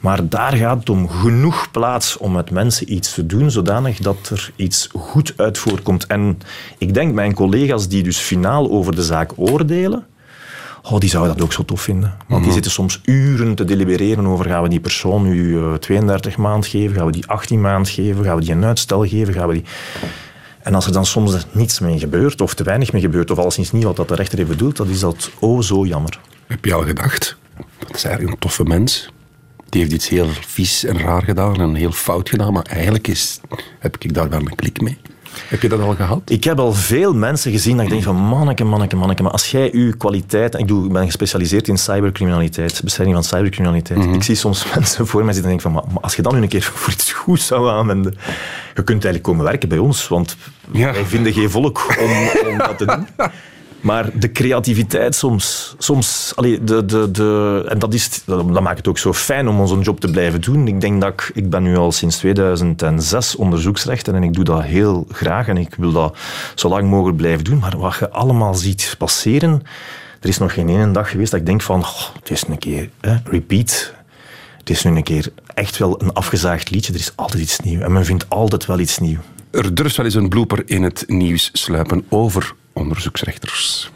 [0.00, 4.28] Maar daar gaat het om genoeg plaats om met mensen iets te doen, zodanig dat
[4.30, 6.06] er iets goed uit voorkomt.
[6.06, 6.38] En
[6.78, 10.06] ik denk, mijn collega's die dus finaal over de zaak oordelen,
[10.82, 12.16] Oh, die zouden dat ook zo tof vinden.
[12.28, 16.36] Want die zitten soms uren te delibereren over gaan we die persoon nu eh, 32
[16.36, 19.48] maand geven, gaan we die 18 maand geven, gaan we die een uitstel geven, gaan
[19.48, 19.64] we die...
[20.62, 23.72] En als er dan soms niets mee gebeurt, of te weinig mee gebeurt, of alleszins
[23.72, 26.20] niet wat dat de rechter heeft bedoeld, dan is dat oh zo jammer.
[26.46, 27.36] Heb je al gedacht,
[27.78, 29.10] dat is eigenlijk een toffe mens.
[29.68, 33.40] Die heeft iets heel vies en raar gedaan en heel fout gedaan, maar eigenlijk is,
[33.78, 34.98] heb ik daar wel een klik mee.
[35.48, 36.20] Heb je dat al gehad?
[36.24, 39.50] Ik heb al veel mensen gezien dat ik denk van manneke, manneke, manneke, maar als
[39.50, 40.58] jij uw kwaliteit...
[40.58, 44.04] Ik, doe, ik ben gespecialiseerd in cybercriminaliteit, bestrijding van cybercriminaliteit.
[44.04, 46.34] Ik zie soms mensen voor mij zitten en denk van, maar, maar als je dan
[46.34, 48.12] nu een keer voor iets goeds zou aanwenden,
[48.74, 50.36] je kunt eigenlijk komen werken bij ons, want
[50.70, 50.92] Ja.
[50.92, 52.10] wij vinden geen volk om,
[52.50, 53.06] om dat te doen.
[53.82, 58.88] Maar de creativiteit soms, soms allee, de, de, de, en dat, is, dat maakt het
[58.88, 60.68] ook zo fijn om onze job te blijven doen.
[60.68, 64.62] Ik denk dat ik, ik ben nu al sinds 2006 onderzoeksrechter en ik doe dat
[64.62, 66.16] heel graag en ik wil dat
[66.54, 67.58] zo lang mogelijk blijven doen.
[67.58, 69.62] Maar wat je allemaal ziet passeren,
[70.20, 72.58] er is nog geen ene dag geweest dat ik denk van, oh, het is een
[72.58, 73.92] keer, hè, repeat.
[74.58, 76.92] Het is nu een keer echt wel een afgezaagd liedje.
[76.92, 79.22] Er is altijd iets nieuws en men vindt altijd wel iets nieuws.
[79.50, 83.90] Er durft wel eens een blooper in het nieuws sluipen over onderzoeksrechters.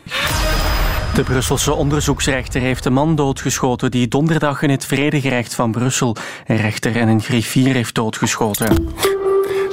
[1.14, 6.56] De Brusselse onderzoeksrechter heeft een man doodgeschoten die donderdag in het vredegerecht van Brussel een
[6.56, 8.88] rechter en een griffier heeft doodgeschoten.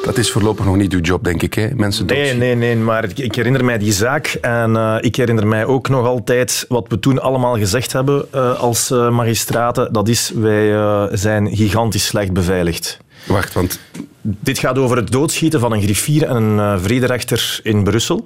[0.03, 1.53] Dat is voorlopig nog niet uw job, denk ik.
[1.53, 1.69] Hè?
[1.75, 2.47] Mensen Nee, doodschieten.
[2.47, 5.89] nee, nee, maar ik, ik herinner mij die zaak en eh, ik herinner mij ook
[5.89, 9.93] nog altijd wat we toen allemaal gezegd hebben eh, als eh, magistraten.
[9.93, 12.99] Dat is, wij eh, zijn gigantisch slecht beveiligd.
[13.27, 13.79] Wacht, want
[14.21, 18.25] Dit gaat over het doodschieten van een griffier en een eh, vrederechter in Brussel.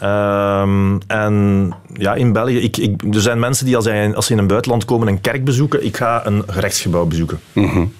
[0.00, 4.38] Ehm, en ja, in België, ik, ik, er zijn mensen die als, als ze in
[4.38, 7.40] een buitenland komen een kerk bezoeken, ik ga een gerechtsgebouw bezoeken.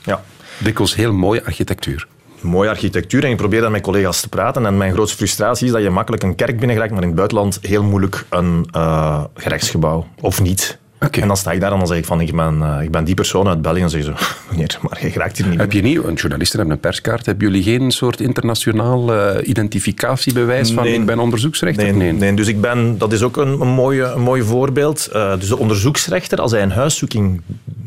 [0.05, 0.23] Ja.
[0.59, 2.07] dikwijls heel mooie architectuur.
[2.41, 4.67] mooie architectuur en ik probeer daar met collega's te praten.
[4.67, 7.59] En mijn grootste frustratie is dat je makkelijk een kerk binnengeraakt, maar in het buitenland
[7.63, 10.07] heel moeilijk een uh, gerechtsgebouw.
[10.21, 10.79] Of niet.
[11.09, 13.05] En dan sta ik daar en dan zeg ik van, ik ben, uh, ik ben
[13.05, 13.81] die persoon uit België.
[13.81, 16.77] En zeggen ze, meneer, maar je raakt hier niet Heb je niet, want journalisten hebben
[16.77, 20.95] een perskaart, hebben jullie geen soort internationaal uh, identificatiebewijs van Nee.
[20.95, 21.95] ik ben onderzoeksrechter?
[21.95, 22.35] Nee, nee.
[22.35, 25.09] dus ik ben, dat is ook een, een, mooie, een mooi voorbeeld.
[25.13, 27.41] Uh, dus de onderzoeksrechter, als hij een huiszoeking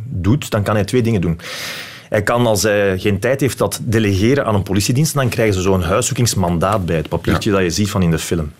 [0.09, 1.39] doet, dan kan hij twee dingen doen.
[2.09, 5.13] Hij kan, als hij geen tijd heeft, dat delegeren aan een politiedienst.
[5.13, 7.55] Dan krijgen ze zo'n huiszoekingsmandaat bij, het papiertje Ja.
[7.55, 8.51] dat je ziet van in de film.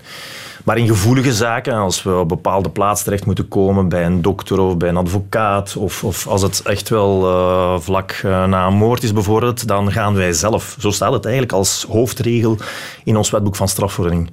[0.64, 4.60] Maar in gevoelige zaken, als we op bepaalde plaats terecht moeten komen, bij een dokter
[4.60, 8.74] of bij een advocaat, of, of als het echt wel uh, vlak uh, na een
[8.74, 10.76] moord is bijvoorbeeld, dan gaan wij zelf.
[10.80, 12.58] Zo staat het eigenlijk als hoofdregel
[13.04, 14.32] in ons wetboek van strafvordering.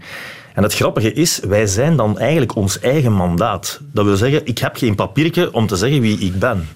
[0.54, 3.80] En het grappige is, wij zijn dan eigenlijk ons eigen mandaat.
[3.92, 6.68] Dat wil zeggen, ik heb geen papiertje om te zeggen wie ik ben.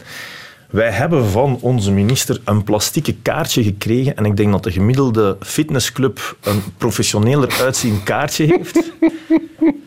[0.75, 5.37] Wij hebben van onze minister een plastieke kaartje gekregen en ik denk dat de gemiddelde
[5.41, 8.83] fitnessclub een professioneler uitziend kaartje heeft.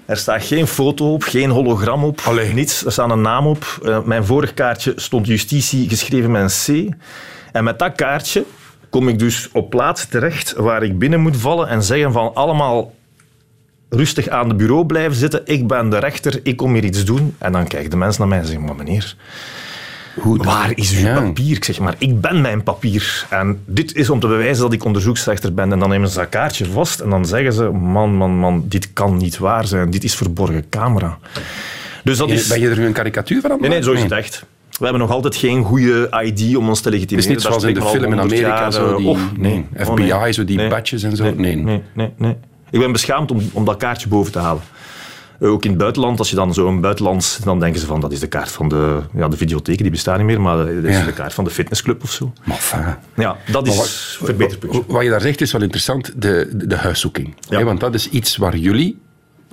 [0.05, 2.53] Er staat geen foto op, geen hologram op, Allee.
[2.53, 2.85] niets.
[2.85, 3.79] Er staat een naam op.
[3.83, 6.95] Uh, mijn vorig kaartje stond justitie geschreven met een C.
[7.51, 8.45] En met dat kaartje
[8.89, 12.93] kom ik dus op plaats terecht waar ik binnen moet vallen en zeggen van allemaal
[13.89, 15.41] rustig aan het bureau blijven zitten.
[15.45, 17.35] Ik ben de rechter, ik kom hier iets doen.
[17.37, 19.15] En dan kijken de mensen naar mij en zeggen, maar meneer...
[20.19, 21.21] Hoe, Waar is uw ja.
[21.21, 21.55] papier?
[21.55, 23.25] Ik zeg maar, ik ben mijn papier.
[23.29, 25.71] En dit is om te bewijzen dat ik onderzoeksrechter ben.
[25.71, 28.93] En dan nemen ze dat kaartje vast en dan zeggen ze, man, man, man, dit
[28.93, 29.89] kan niet waar zijn.
[29.89, 31.17] Dit is verborgen camera.
[32.03, 32.47] Dus dat is...
[32.47, 34.45] Ben je er nu een karikatuur van aan Nee, nee, zo is het echt.
[34.77, 37.29] We hebben nog altijd geen goede ID om ons te Het is legitimeren.
[37.31, 39.65] niet zoals in de film in we al 100 Amerika, jaar, zo die oh, nee.
[39.77, 40.31] FBI, Oh, nee.
[40.33, 40.67] zo die Nee.
[40.69, 41.23] badges en zo.
[41.23, 41.55] Nee, Nee.
[41.55, 42.35] nee, nee, nee.
[42.69, 44.61] Ik ben beschaamd om, om dat kaartje boven te halen.
[45.39, 47.37] Eh, Ook in het buitenland, als je dan zo'n buitenlands...
[47.43, 49.01] Dan denken ze van, dat is de kaart van de...
[49.13, 51.05] Ja, de videotheken, die bestaan niet meer, maar dat is Ja.
[51.05, 52.33] de kaart van de fitnessclub of zo.
[52.43, 53.89] Maar Ja, dat is wat,
[54.27, 54.77] verbeterpuntje.
[54.79, 57.35] wat, wat je daar zegt is wel interessant, de, de, de huiszoeking.
[57.49, 57.57] Ja.
[57.57, 58.99] Hè, want dat is iets waar jullie,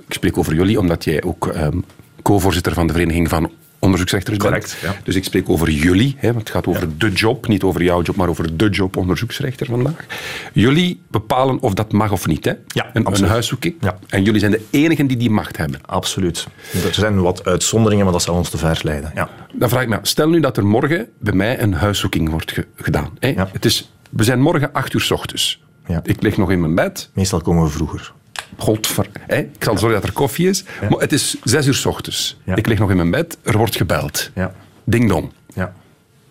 [0.07, 1.77] ik spreek over jullie omdat jij ook ehm,
[2.21, 3.51] co-voorzitter van de Vereniging van
[3.85, 4.95] Onderzoeksrechters Correct, ja.
[5.03, 8.01] Dus ik spreek over jullie, hè, want het gaat over de job, niet over jouw
[8.01, 10.05] job, maar over de job onderzoeksrechter vandaag.
[10.53, 12.53] Jullie bepalen of dat mag of niet, hè?
[12.67, 13.75] Ja, een, huiszoeking.
[13.79, 13.97] Ja.
[14.07, 15.79] En jullie zijn de enigen die die macht hebben.
[15.85, 16.47] Absoluut.
[16.85, 19.11] Er zijn wat uitzonderingen, maar dat zal ons te ver leiden.
[19.15, 19.29] Ja.
[19.53, 22.67] Dan vraag ik me, stel nu dat er morgen bij mij een huiszoeking wordt ge-
[22.75, 23.09] gedaan.
[23.19, 23.33] Hè?
[23.51, 25.63] Het is, we zijn morgen acht uur s ochtends.
[25.87, 25.99] Ja.
[26.03, 27.09] Ik lig nog in mijn bed.
[27.13, 28.13] Meestal komen we vroeger.
[28.57, 29.37] Godver, hè?
[29.37, 30.63] Ik zal zorgen dat er koffie is.
[30.89, 32.37] Maar het is zes uur s ochtends.
[32.55, 33.37] Ik lig nog in mijn bed.
[33.43, 34.31] Er wordt gebeld.
[34.35, 34.53] Ja.
[34.83, 35.31] Ding dong.
[35.53, 35.73] Ja.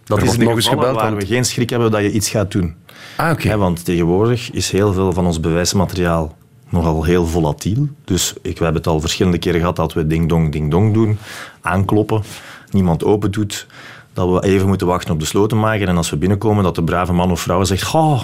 [0.05, 2.31] Dat Er is nog eens gebeld, waar want- we geen schrik hebben dat je iets
[2.31, 2.75] gaat doen.
[3.17, 3.57] Ah, oké.
[3.57, 6.37] Want tegenwoordig is heel veel van ons bewijsmateriaal
[6.69, 7.89] nogal heel volatiel.
[8.05, 11.19] Dus ik, we hebben het al verschillende keren gehad dat we ding-dong, ding-dong doen.
[11.61, 12.23] Aankloppen,
[12.71, 13.67] niemand open doet.
[14.13, 15.89] Dat we even moeten wachten op de slotenmaker.
[15.89, 17.83] En als we binnenkomen, dat de brave man of vrouw zegt...
[17.83, 18.23] Goh,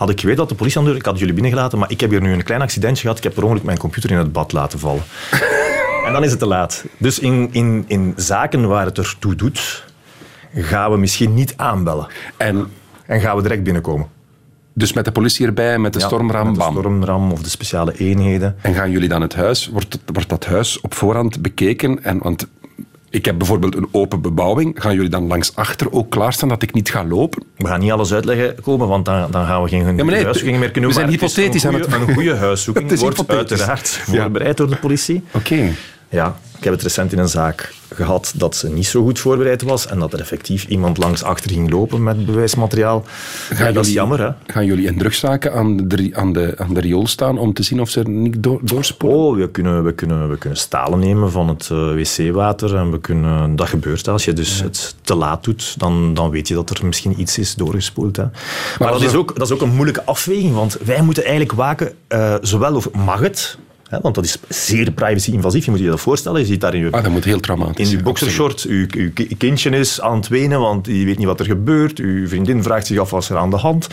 [0.00, 0.98] had ik geweten dat de politie aan de deur...
[1.00, 3.16] Ik had jullie binnengelaten, maar ik heb hier nu een klein accidentje gehad.
[3.16, 5.02] Ik heb per ongeluk mijn computer in het bad laten vallen.
[6.06, 6.84] en dan is het te laat.
[6.98, 9.84] Dus in, in, in zaken waar het ertoe doet,
[10.54, 12.06] gaan we misschien niet aanbellen.
[12.36, 12.66] En
[13.06, 14.06] En gaan we direct binnenkomen.
[14.72, 16.72] dus met de politie erbij, met de Ja, stormram, met de bam.
[16.72, 18.56] stormram of de speciale eenheden.
[18.62, 22.04] En gaan jullie dan het huis, wordt, wordt dat huis op voorhand bekeken?
[22.04, 22.46] En, want
[23.10, 24.74] ik heb bijvoorbeeld een open bebouwing.
[24.82, 27.42] Gaan jullie dan langs achter ook klaarstaan dat ik niet ga lopen?
[27.56, 30.70] We gaan niet alles uitleggen komen, want dan, dan gaan we geen nee, huiszoeking meer
[30.70, 34.22] kunnen we zijn hypothetisch aan het- Een goede huiszoeking wordt uiteraard Ja.
[34.22, 35.22] voorbereid door de politie.
[35.34, 35.72] Oké.
[36.08, 39.62] Ja, ik heb het recent in een zaak gehad dat ze niet zo goed voorbereid
[39.62, 43.04] was en dat er effectief iemand langs achter ging lopen met bewijsmateriaal.
[43.58, 44.30] Ja, dat is jammer, hè?
[44.46, 47.80] Gaan jullie in drugszaken aan de, aan, de, aan de riool staan om te zien
[47.80, 49.16] of ze er niet door, doorsporen?
[49.16, 52.76] Oh, we kunnen, we, kunnen, we kunnen stalen nemen van het eh, wc-water.
[52.76, 54.08] En we kunnen, dat gebeurt.
[54.08, 57.38] Als je dus het te laat doet, dan, dan weet je dat er misschien iets
[57.38, 58.16] is doorgespoeld.
[58.16, 58.24] Hè.
[58.78, 60.54] Maar, dat, is ook, dat is ook een moeilijke afweging.
[60.54, 63.58] Want wij moeten eigenlijk waken, eh, zowel of mag het...
[64.02, 65.64] Want dat is zeer privacy-invasief.
[65.64, 66.40] Je moet je dat voorstellen.
[66.40, 68.02] Je ziet daar in je, Ah, dat moet heel traumatisch in uw zijn.
[68.04, 68.66] boxershort,
[69.14, 71.98] ki- kindje is aan het wenen, want die weet niet wat er gebeurt.
[71.98, 73.88] Uw vriendin vraagt zich af wat er aan de hand.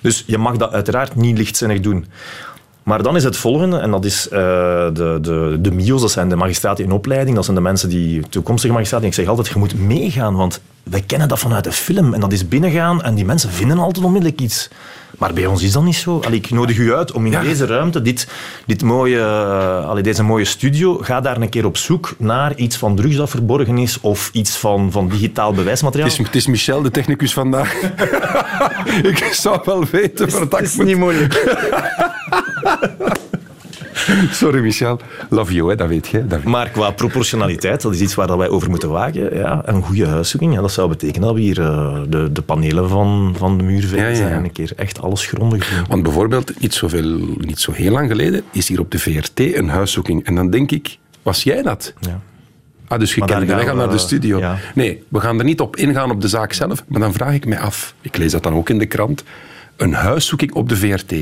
[0.00, 2.06] Dus je mag dat uiteraard niet lichtzinnig doen.
[2.82, 4.38] Maar dan is het volgende, en dat is eh,
[4.92, 8.22] de, de, de MIO's, dat zijn de magistraten in opleiding, dat zijn de mensen die,
[8.28, 12.14] toekomstige magistraten, ik zeg altijd, je moet meegaan, want wij kennen dat vanuit de film,
[12.14, 14.68] en dat is binnengaan, en die mensen vinden altijd onmiddellijk iets.
[15.18, 16.20] Maar bij ons is dat niet zo.
[16.24, 17.40] Allee, ik nodig u uit om in Ja.
[17.42, 18.28] deze ruimte, dit,
[18.66, 22.76] dit mooie, uh, allee, deze mooie studio, ga daar een keer op zoek naar iets
[22.76, 26.08] van drugs dat verborgen is, of iets van, van digitaal bewijsmateriaal.
[26.08, 27.74] Het is, het is Michel, de technicus vandaag.
[29.02, 31.58] ik zou wel weten wat dat Het is niet moeilijk.
[34.30, 35.00] Sorry, Michel.
[35.28, 36.18] Love you, hè, dat weet je.
[36.18, 36.48] Dat weet je.
[36.48, 39.36] Maar qua proportionaliteit, dat is iets waar dat wij over moeten waken.
[39.36, 42.88] Ja, een goede huiszoeking, ja, dat zou betekenen dat we hier uh, de, de panelen
[42.88, 44.36] van, van de muur ja, ja, ja.
[44.36, 45.86] een keer echt alles grondig doen.
[45.88, 49.68] Want bijvoorbeeld, niet, zoveel, niet zo heel lang geleden, is hier op de VRT een
[49.68, 50.24] huiszoeking.
[50.24, 51.94] En dan denk ik, was jij dat?
[52.00, 52.20] Ja.
[52.88, 54.38] Ah, dus je kent de weg naar de studio.
[54.38, 54.58] Ja.
[54.74, 57.46] Nee, we gaan er niet op ingaan op de zaak zelf, maar dan vraag ik
[57.46, 59.24] mij af, ik lees dat dan ook in de krant,
[59.76, 61.12] een huiszoeking op de VRT.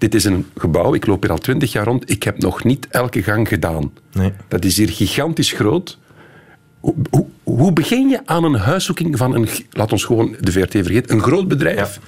[0.00, 2.86] Dit is een gebouw, ik loop hier al twintig jaar rond, ik heb nog niet
[2.90, 3.92] elke gang gedaan.
[4.12, 4.32] Nee.
[4.48, 5.98] Dat is hier gigantisch groot.
[6.80, 10.70] Hoe, hoe, hoe, begin je aan een huiszoeking van een, laat ons gewoon de VRT
[10.70, 11.94] vergeten, een groot bedrijf?
[11.94, 12.00] Ja.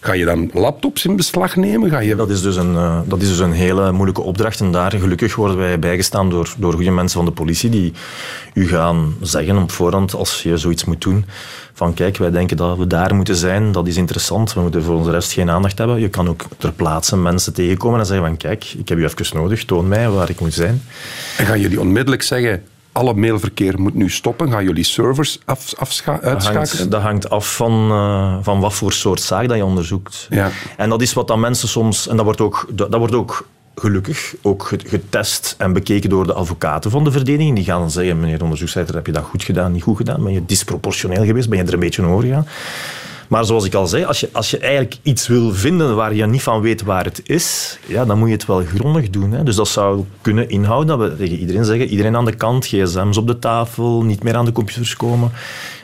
[0.00, 1.90] Ga je dan laptops in beslag nemen?
[1.90, 2.14] Ga je...
[2.14, 4.60] dat, is dus een, uh, dat is dus een hele moeilijke opdracht.
[4.60, 7.92] En daar gelukkig worden wij bijgestaan door, door goede mensen van de politie die
[8.54, 11.24] u gaan zeggen op voorhand als je zoiets moet doen.
[11.78, 13.72] Van kijk, wij denken dat we daar moeten zijn.
[13.72, 14.52] Dat is interessant.
[14.52, 16.00] We moeten voor onze rest geen aandacht hebben.
[16.00, 19.36] Je kan ook ter plaatse mensen tegenkomen en zeggen van kijk, ik heb u even
[19.36, 19.64] nodig.
[19.64, 20.82] Toon mij waar ik moet zijn.
[21.36, 22.62] En gaan jullie onmiddellijk zeggen
[22.92, 24.50] alle mailverkeer moet nu stoppen.
[24.50, 26.38] Gaan jullie servers af, uitschakelen?
[26.38, 30.26] Dat hangt, dat hangt af van, uh, van wat voor soort zaak dat je onderzoekt.
[30.30, 30.50] Ja.
[30.76, 32.08] En dat is wat dan mensen soms...
[32.08, 33.46] En dat wordt ook, dat wordt ook
[33.80, 37.56] gelukkig ook getest en bekeken door de advocaten van de verdediging.
[37.56, 40.22] Die gaan dan zeggen, meneer onderzoeksleider, heb je dat goed gedaan, niet goed gedaan?
[40.22, 41.48] Ben je disproportioneel geweest?
[41.48, 42.46] Ben je er een beetje over gegaan?
[43.28, 46.26] Maar zoals ik al zei, als je, als je eigenlijk iets wil vinden waar je
[46.26, 49.32] niet van weet waar het is, ja, dan moet je het wel grondig doen.
[49.32, 49.42] Hè.
[49.42, 53.16] Dus dat zou kunnen inhouden dat we tegen iedereen zeggen, iedereen aan de kant, gsm's
[53.16, 55.30] op de tafel, niet meer aan de computers komen.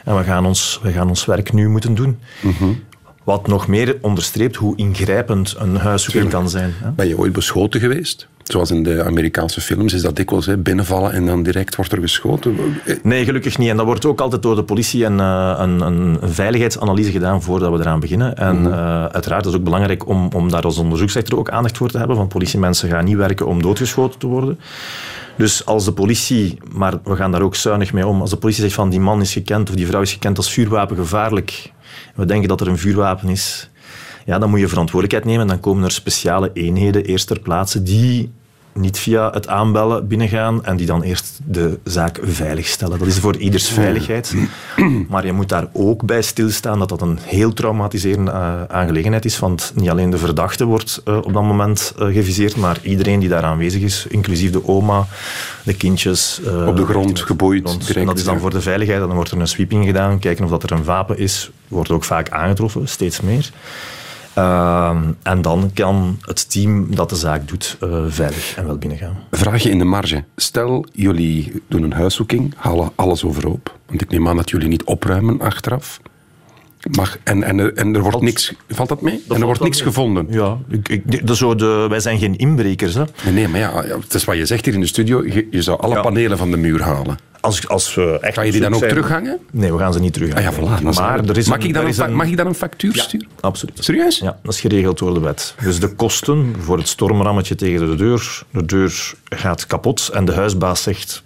[0.04, 2.18] En we gaan ons, we gaan ons werk nu moeten doen.
[2.40, 2.82] Mm
[3.24, 6.74] Wat nog meer onderstreept hoe ingrijpend een huiszoeking kan zijn.
[6.82, 6.90] Hè.
[6.90, 8.28] Ben je ooit beschoten geweest?
[8.44, 12.00] Zoals in de Amerikaanse films is dat dikwijls hè, binnenvallen en dan direct wordt er
[12.00, 12.56] geschoten.
[13.02, 13.68] Nee, gelukkig niet.
[13.68, 17.72] En dat wordt ook altijd door de politie een, eh, een, een veiligheidsanalyse gedaan voordat
[17.72, 18.36] we eraan beginnen.
[18.36, 21.76] En mm uh, uiteraard is het ook belangrijk om, om daar als onderzoekssector ook aandacht
[21.76, 22.16] voor te hebben.
[22.16, 24.58] Want politiemensen gaan niet werken om doodgeschoten te worden.
[25.36, 28.62] Dus als de politie, maar we gaan daar ook zuinig mee om, als de politie
[28.62, 31.72] zegt van die man is gekend of die vrouw is gekend als vuurwapengevaarlijk,
[32.14, 33.70] we denken dat er een vuurwapen is,
[34.24, 35.46] ja, dan moet je verantwoordelijkheid nemen.
[35.46, 38.32] Dan komen er speciale eenheden eerst ter plaatse die
[38.74, 42.98] niet via het aanbellen binnengaan en die dan eerst de zaak veiligstellen.
[42.98, 44.34] Dat is voor ieders veiligheid.
[45.08, 49.38] Maar je moet daar ook bij stilstaan dat dat een heel traumatiserende uh, aangelegenheid is.
[49.38, 53.28] Want niet alleen de verdachte wordt uh, op dat moment uh, geviseerd, maar iedereen die
[53.28, 55.06] daar aanwezig is, inclusief de oma,
[55.62, 56.40] de kindjes.
[56.66, 57.64] op de grond geboeid.
[57.64, 59.00] Direct, en dat is dan voor de veiligheid.
[59.00, 61.50] Dan wordt er een sweeping gedaan, kijken of dat er een wapen is.
[61.68, 63.50] Wordt ook vaak aangetroffen, steeds meer.
[64.38, 69.16] Uh, en dan kan het team dat de zaak doet uh, veilig en wel binnengaan.
[69.30, 70.24] Vraag je in de marge.
[70.36, 73.78] Stel, jullie doen een huiszoeking, halen alles overhoop.
[73.86, 76.00] Want ik neem aan dat jullie niet opruimen achteraf.
[76.90, 78.54] Mag, en, en, en er wordt valt, niks...
[78.68, 79.22] Valt dat mee?
[79.26, 79.86] Dat en er wordt niks mee.
[79.86, 80.26] gevonden?
[80.30, 80.58] Ja.
[80.68, 82.94] Ik, ik, de, zo de, wij zijn geen inbrekers.
[82.94, 83.02] Hè.
[83.24, 85.24] Nee, nee, maar ja, het is wat je zegt hier in de studio.
[85.24, 86.00] Je, je zou alle ja.
[86.00, 87.18] panelen van de muur halen.
[87.40, 89.38] Als, als we echt Ga je die dan ook zijn, terughangen?
[89.50, 90.48] Nee, we gaan ze niet terughangen.
[90.48, 92.46] Ah, ja, voilà, maar er is mag, een, ik dan een, een, mag ik dan
[92.46, 93.28] een factuur ja, sturen?
[93.40, 93.84] Absoluut.
[93.84, 94.18] Serieus?
[94.18, 95.54] Ja, dat is geregeld door de wet.
[95.62, 100.32] Dus de kosten voor het stormrammetje tegen de deur, de deur gaat kapot en de
[100.32, 101.22] huisbaas zegt...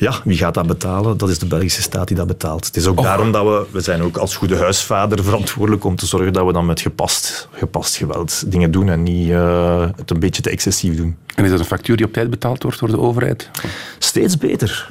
[0.00, 1.16] Ja, wie gaat dat betalen?
[1.16, 2.66] Dat is de Belgische staat die dat betaalt.
[2.66, 3.04] Het is ook oh.
[3.04, 6.52] daarom dat we, we zijn ook als goede huisvader verantwoordelijk om te zorgen dat we
[6.52, 10.96] dan met gepast, gepast geweld dingen doen en niet uh, het een beetje te excessief
[10.96, 11.16] doen.
[11.34, 13.50] En is dat een factuur die op tijd betaald wordt door de overheid?
[13.98, 14.90] Steeds beter.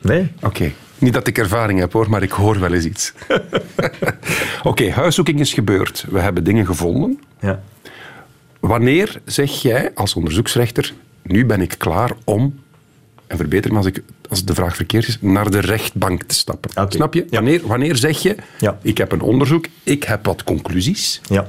[0.00, 0.32] Nee?
[0.36, 0.46] Oké.
[0.46, 0.74] Okay.
[0.98, 3.12] Niet dat ik ervaring heb hoor, maar ik hoor wel eens iets.
[3.28, 3.48] Oké,
[4.62, 6.06] okay, huiszoeking is gebeurd.
[6.10, 7.20] We hebben dingen gevonden.
[7.40, 7.62] Ja.
[8.60, 12.61] Wanneer zeg jij als onderzoeksrechter, nu ben ik klaar om,
[13.32, 16.70] en verbeter me als, ik, als de vraag verkeerd is, naar de rechtbank te stappen?
[16.70, 16.86] Okay.
[16.88, 17.20] Snap je?
[17.20, 17.26] Ja.
[17.30, 18.78] Wanneer, wanneer zeg je, ja.
[18.82, 21.20] ik heb een onderzoek, ik heb wat conclusies.
[21.28, 21.46] Ja.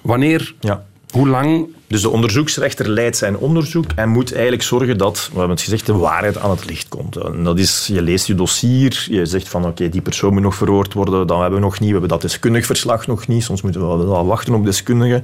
[0.00, 0.84] Wanneer, ja.
[1.10, 5.56] hoe lang dus de onderzoeksrechter leidt zijn onderzoek en moet eigenlijk zorgen dat, we hebben
[5.56, 7.16] het gezegd, de waarheid aan het licht komt.
[7.16, 10.42] En dat is, je leest je dossier, je zegt van oké, okay, die persoon moet
[10.42, 13.44] nog verhoord worden, dat hebben we nog niet, we hebben dat deskundig verslag nog niet,
[13.44, 15.22] soms moeten we wel wachten op deskundigen.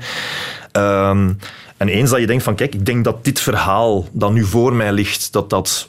[0.72, 1.38] Um,
[1.78, 4.72] en eens dat je denkt van kijk, ik denk dat dit verhaal dat nu voor
[4.72, 5.88] mij ligt, dat dat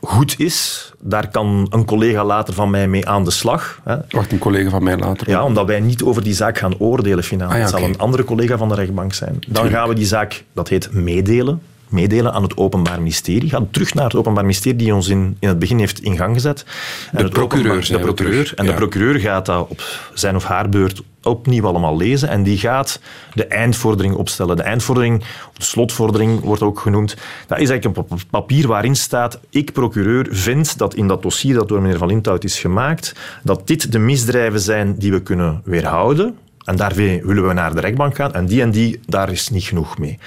[0.00, 3.80] goed is, daar kan een collega later van mij mee aan de slag.
[3.84, 3.96] Hè.
[4.08, 5.28] Wacht, een collega van mij later?
[5.28, 7.48] Ja, omdat wij niet over die zaak gaan oordelen finaal.
[7.48, 7.90] Ah, ja, het zal okay.
[7.90, 9.32] een andere collega van de rechtbank zijn.
[9.32, 9.74] Dan Tuurlijk.
[9.74, 13.48] gaan we die zaak, dat heet meedelen, meedelen aan het Openbaar Ministerie.
[13.50, 16.34] Gaan terug naar het Openbaar Ministerie die ons in, in het begin heeft in gang
[16.34, 16.64] gezet.
[17.12, 18.52] En De het procureur, openbaar- De procureur.
[18.56, 18.70] En Ja.
[18.70, 19.82] de procureur gaat dat op
[20.14, 23.00] zijn of haar beurt opnieuw allemaal lezen en die gaat
[23.34, 24.56] de eindvordering opstellen.
[24.56, 28.96] De eindvordering, of de slotvordering wordt ook genoemd, dat is eigenlijk een pap- papier waarin
[28.96, 33.14] staat ik, procureur, vind dat in dat dossier dat door meneer Van Linthout is gemaakt,
[33.42, 36.36] dat dit de misdrijven zijn die we kunnen weerhouden.
[36.64, 38.32] En daar willen we naar de rechtbank gaan.
[38.34, 40.18] En die en die, daar is niet genoeg mee.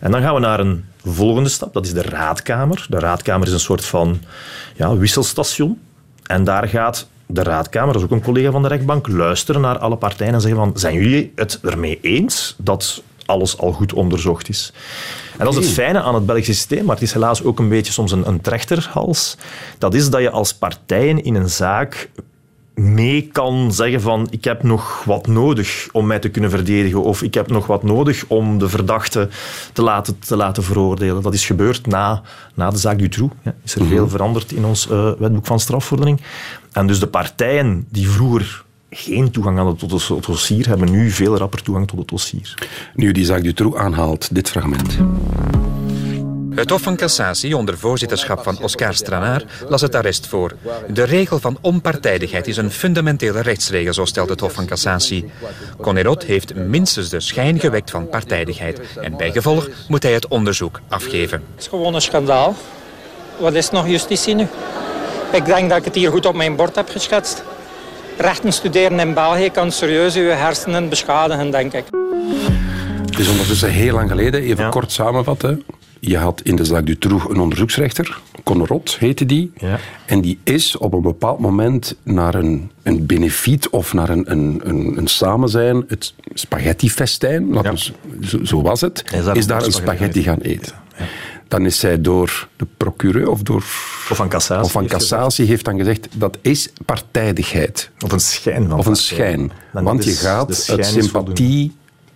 [0.00, 1.72] En dan gaan we naar een volgende stap.
[1.72, 2.86] Dat is de raadkamer.
[2.88, 4.20] De raadkamer is een soort van
[4.76, 5.80] ja, wisselstation.
[6.26, 9.78] En daar gaat de raadkamer, dat is ook een collega van de rechtbank, luisteren naar
[9.78, 14.48] alle partijen en zeggen van, zijn jullie het ermee eens dat alles al goed onderzocht
[14.48, 14.72] is?
[15.38, 17.68] En dat is het fijne aan het Belgische systeem, maar het is helaas ook een
[17.68, 19.36] beetje soms een, een trechterhals.
[19.78, 22.10] Dat is dat je als partijen in een zaak
[22.74, 27.22] mee kan zeggen van ik heb nog wat nodig om mij te kunnen verdedigen of
[27.22, 29.28] ik heb nog wat nodig om de verdachte
[29.72, 31.22] te laten, te laten veroordelen.
[31.22, 32.22] Dat is gebeurd na,
[32.54, 33.34] na de zaak Dutroux.
[33.42, 34.10] Ja, is er veel mhm.
[34.10, 36.20] veranderd in ons uh, wetboek van strafvordering.
[36.72, 41.36] En dus de partijen die vroeger geen toegang hadden tot het dossier, hebben nu veel
[41.36, 42.54] rapper toegang tot het dossier.
[42.94, 44.98] Nu die zaak Dutroux aanhaalt, dit fragment.
[46.54, 50.52] Het Hof van Cassatie, onder voorzitterschap van Oscar Stranaar, las het arrest voor.
[50.88, 55.30] De regel van onpartijdigheid is een fundamentele rechtsregel, zo stelt het Hof van Cassatie.
[55.80, 60.80] Conerot heeft minstens de schijn gewekt van partijdigheid en bij gevolg moet hij het onderzoek
[60.88, 61.42] afgeven.
[61.54, 62.54] Het is gewoon een schandaal.
[63.38, 64.46] Wat is nog justitie nu?
[65.32, 67.42] Ik denk dat ik het hier goed op mijn bord heb geschetst.
[68.18, 71.84] Rechten studeren in België kan serieus uw hersenen beschadigen, denk ik.
[73.06, 74.42] Het is ondertussen heel lang geleden.
[74.42, 75.64] Even kort samenvatten.
[76.04, 79.52] Je had in de zaak Dutroux een onderzoeksrechter, Conrot heette die.
[79.56, 79.78] Ja.
[80.06, 84.60] En die is op een bepaald moment naar een, een benefiet of naar een, een,
[84.64, 87.76] een, een samenzijn, het spaghetti-festijn, ja.
[87.76, 90.72] zo, zo, was het, is daar, een spaghetti gaan eten.
[90.98, 91.04] Ja.
[91.48, 93.64] Dan is zij door de procureur of door...
[94.10, 94.64] Of van cassatie.
[94.64, 97.90] Of van cassatie heeft dan gezegd, dat is partijdigheid.
[98.04, 99.52] Of een schijn van Of een schijn.
[99.72, 101.72] Want je gaat uit sympathie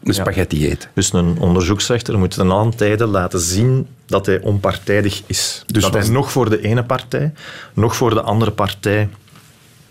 [0.09, 0.91] een spaghetti eten.
[0.95, 5.63] Dus een onderzoeksrechter moet een aantal tijden laten zien dat hij onpartijdig is.
[5.67, 7.33] Dus dat hij nog voor de ene partij,
[7.75, 9.09] nog voor de andere partij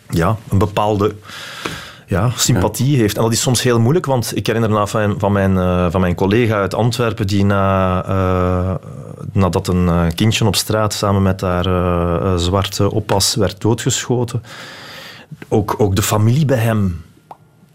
[0.09, 1.15] ja, een bepaalde
[2.07, 3.17] ja, sympathie heeft.
[3.17, 6.01] En dat is soms heel moeilijk, want ik herinner me van, van, mijn, uh, van
[6.01, 8.75] mijn collega uit Antwerpen die na, uh,
[9.31, 14.43] nadat een eh, kindje op straat samen met haar uh, zwarte oppas werd doodgeschoten,
[15.47, 17.03] ook, ook de familie bij hem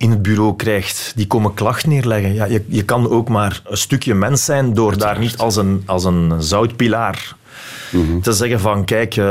[0.01, 2.34] in het bureau krijgt, die komen klacht neerleggen.
[2.34, 5.82] Ja, je, je kan ook maar een stukje mens zijn door daar niet als een,
[5.86, 7.36] als een zoutpilaar
[7.90, 8.20] mhm.
[8.20, 9.24] te zeggen van kijk, uh,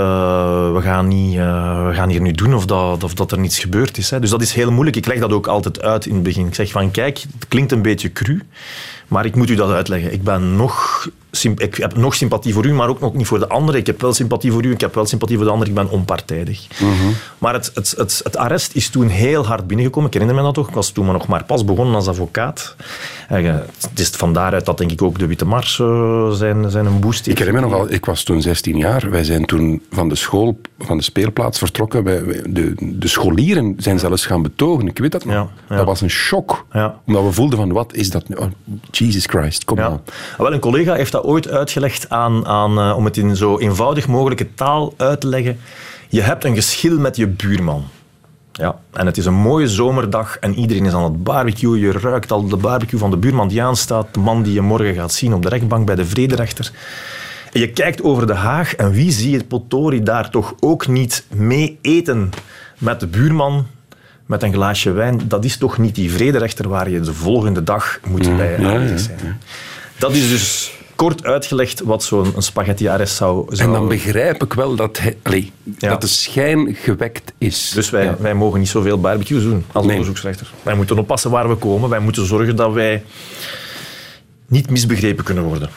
[0.73, 3.59] we, gaan niet, uh, we gaan hier nu doen of dat, of dat er niets
[3.59, 4.09] gebeurd is.
[4.09, 4.19] Hè.
[4.19, 4.97] Dus dat is heel moeilijk.
[4.97, 6.47] Ik leg dat ook altijd uit in het begin.
[6.47, 8.41] Ik zeg van kijk, het klinkt een beetje cru,
[9.07, 10.13] maar ik moet u dat uitleggen.
[10.13, 11.07] Ik ben nog
[11.55, 13.79] ik heb nog sympathie voor u, maar ook nog niet voor de anderen.
[13.79, 15.73] Ik heb wel sympathie voor u, ik heb wel sympathie voor de anderen.
[15.73, 16.67] Ik ben onpartijdig.
[16.79, 16.91] Mhm.
[17.37, 20.07] Maar het, het, het, het, arrest is toen heel hard binnengekomen.
[20.07, 20.67] Ik herinner me dat toch.
[20.67, 22.75] Ik was toen maar nog maar pas begonnen als advocaat.
[23.27, 26.71] En, uh, het is van daaruit dat denk ik ook de Witte Mars uh, zijn,
[26.71, 29.09] zijn een boost Ik herinner me nog wel, ik was toen 16 jaar.
[29.09, 32.03] Wij zijn toen van de school, van de speelplaats vertrokken.
[32.03, 34.87] Wij, de, de scholieren zijn zelfs gaan betogen.
[34.87, 35.49] Ik weet dat nog.
[35.67, 36.65] Dat was een shock.
[37.05, 38.35] Omdat we voelden van, wat is dat nu?
[38.35, 38.47] Oh,
[38.91, 40.01] Jesus Christ, kom aan.
[40.37, 44.07] Wel, een collega heeft dat ooit uitgelegd aan, aan uh, om het in zo eenvoudig
[44.07, 45.59] mogelijke taal uit te leggen.
[46.09, 47.83] Je hebt een geschil met je buurman.
[48.51, 51.79] Ja, en het is een mooie zomerdag en iedereen is aan het barbecue.
[51.79, 54.13] Je ruikt al de barbecue van de buurman die aanstaat.
[54.13, 56.71] De man die je morgen gaat zien op de rechtbank bij de vrederechter.
[57.51, 61.25] En je kijkt over de haag en wie zie je Potori daar toch ook niet
[61.33, 62.29] mee eten
[62.77, 63.67] met de buurman
[64.25, 65.21] met een glaasje wijn.
[65.27, 69.41] Dat is toch niet die vrederechter waar je de volgende dag moet bij aanwezig zijn.
[69.97, 73.67] Dat is dus kort uitgelegd wat zo'n spaghetti-arrest zou, zou...
[73.67, 77.71] En dan begrijp ik wel dat, hij, dat de schijn gewekt is.
[77.73, 79.91] Dus wij, wij mogen niet zoveel barbecues doen als nee.
[79.91, 80.51] onderzoeksrechter.
[80.63, 81.89] Wij moeten oppassen waar we komen.
[81.89, 83.03] Wij moeten zorgen dat wij
[84.47, 85.69] niet misbegrepen kunnen worden.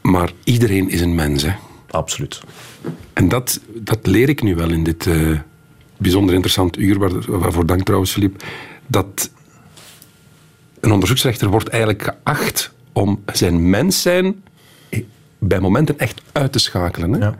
[0.00, 1.52] Maar iedereen is een mens, hè?
[1.90, 2.40] Absoluut.
[3.12, 5.38] En dat, dat leer ik nu wel in dit uh,
[5.96, 8.42] bijzonder interessant uur, waar, waarvoor dank trouwens, Filip,
[8.86, 9.30] dat
[10.80, 14.42] een onderzoeksrechter wordt eigenlijk geacht om zijn mens zijn
[15.38, 17.12] bij momenten echt uit te schakelen.
[17.12, 17.18] Hè?
[17.18, 17.34] Ja.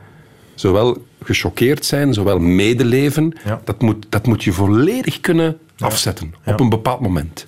[0.55, 3.33] Zowel gechoqueerd zijn, zowel medeleven,
[3.63, 7.47] dat, moet, dat moet je volledig kunnen afzetten op een bepaald moment.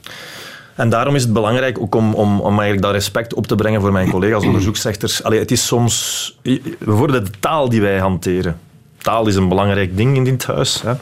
[0.76, 3.82] En daarom is het belangrijk ook om, om, om eigenlijk dat respect op te brengen
[3.82, 5.24] voor mijn collega's onderzoeksrechters.
[5.24, 6.40] Allee, het is soms...
[6.80, 8.60] Bijvoorbeeld de taal die wij hanteren.
[8.98, 10.82] Taal is een belangrijk ding in dit huis.
[10.82, 10.94] Hè.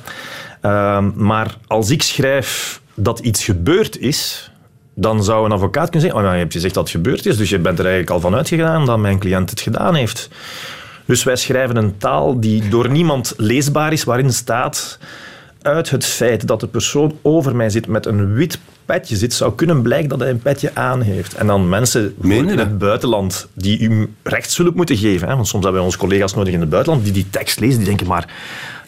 [0.62, 4.52] Ehm, maar als ik schrijf dat iets gebeurd is,
[5.00, 7.50] dan zou een advocaat kunnen zeggen, oh, je hebt gezegd dat het gebeurd is, dus
[7.50, 10.30] je bent er eigenlijk al van uitgegaan dat mijn cliënt het gedaan heeft.
[11.06, 15.00] Dus wij schrijven een taal die door niemand leesbaar is, waarin staat
[15.62, 19.56] uit het feit dat de persoon over mij zit met een wit petje zit, zou
[19.56, 21.34] kunnen blijken dat hij een petje aan heeft.
[21.34, 25.82] En dan mensen in het buitenland die u rechtshulp moeten geven, hè, want soms hebben
[25.82, 28.28] wij onze collega's nodig in het buitenland, die die tekst lezen, die denken maar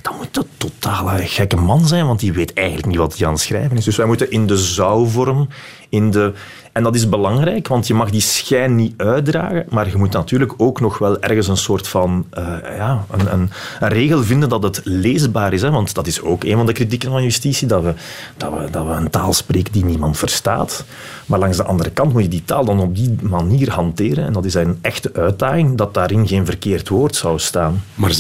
[0.02, 3.34] dat moet een totale gekke man zijn, want die weet eigenlijk niet wat hij aan
[3.34, 3.84] het schrijven is.
[3.84, 5.48] Dus wij moeten in de zouwvorm,
[5.92, 6.34] in de...
[6.72, 10.54] En dat is belangrijk, want je mag die schijn niet uitdragen, maar je moet natuurlijk
[10.58, 12.44] ook nog wel ergens een soort van uh,
[12.78, 15.62] ja, een, een, een, regel vinden dat het leesbaar is.
[15.62, 15.72] Hè?
[15.72, 17.94] Want dat is ook een van de kritieken van justitie, dat we,
[18.38, 20.86] dat, we, dat we een taal spreken die niemand verstaat.
[21.26, 24.26] Maar langs de andere kant moet je die taal dan op die manier hanteren.
[24.26, 27.84] En dat is een echte uitdaging, dat daarin geen verkeerd woord zou staan.
[27.96, 28.16] Maar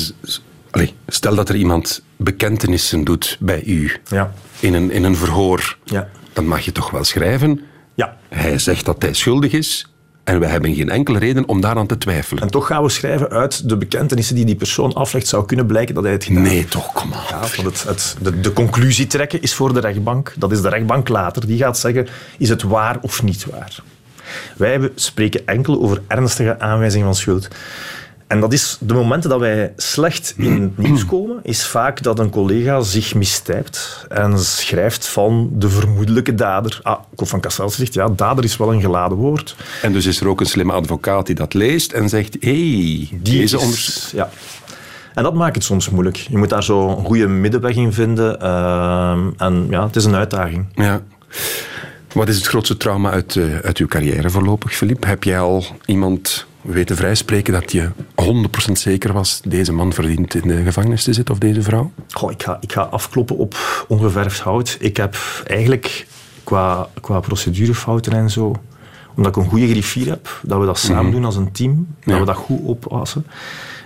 [0.71, 4.33] Allee, stel dat er iemand bekentenissen doet bij u ja.
[4.59, 6.09] in, een, in een verhoor, ja.
[6.33, 7.61] Dan mag je toch wel schrijven.
[7.93, 8.17] Ja.
[8.29, 9.91] Hij zegt dat hij schuldig is
[10.23, 12.43] en we hebben geen enkele reden om daaraan te twijfelen.
[12.43, 15.95] En toch gaan we schrijven uit de bekentenissen die die persoon aflegt, zou kunnen blijken
[15.95, 16.55] dat hij het gedaan heeft.
[16.55, 17.25] Nee, toch, kom maar.
[17.29, 20.33] Ja, het, het, de, de, conclusie trekken is voor de rechtbank.
[20.37, 21.47] Dat is de rechtbank later.
[21.47, 22.07] Die gaat zeggen,
[22.37, 23.83] is het waar of niet waar?
[24.57, 27.47] Wij spreken enkel over ernstige aanwijzingen van schuld.
[28.31, 32.19] En dat is de momenten dat wij slecht in het nieuws komen, is vaak dat
[32.19, 36.79] een collega zich mistijpt en schrijft van de vermoedelijke dader.
[36.83, 39.55] Ah, Kof van Cassatie zegt, ja, dader is wel een geladen woord.
[39.81, 43.09] En dus is er ook een slimme advocaat die dat leest en zegt, hé, hey,
[43.21, 44.29] deze is, Ja.
[45.13, 46.15] En dat maakt het soms moeilijk.
[46.15, 48.37] Je moet daar zo een goede middenweg in vinden.
[48.41, 50.65] Uh, en ja, het is een uitdaging.
[50.75, 51.01] Ja.
[52.13, 55.05] Wat is het grootste trauma uit, uh, uit uw carrière voorlopig, Filip?
[55.05, 57.89] Heb jij al iemand weten vrijspreken dat je
[58.69, 61.91] 100% zeker was deze man verdient in de gevangenis te zitten of deze vrouw?
[62.09, 64.77] Goh, ik, ga, ik ga afkloppen op ongeverfd hout.
[64.79, 66.07] Ik heb eigenlijk
[66.43, 68.55] qua, qua procedurefouten en zo
[69.15, 71.11] omdat ik een goede griffier heb, dat we dat samen mhm.
[71.11, 73.25] doen als een team, dat we dat goed oppassen.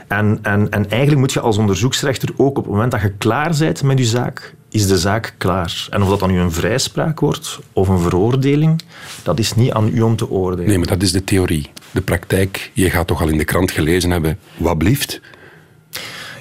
[0.07, 3.55] En, en, en eigenlijk moet je als onderzoeksrechter ook op het moment dat je klaar
[3.59, 5.87] bent met je zaak, is de zaak klaar.
[5.89, 8.81] En of dat dan nu een vrijspraak wordt of een veroordeling,
[9.23, 10.67] dat is niet aan u om te oordelen.
[10.67, 11.69] Nee, maar dat is de theorie.
[11.91, 15.21] De praktijk, je gaat toch al in de krant gelezen hebben, wat blieft?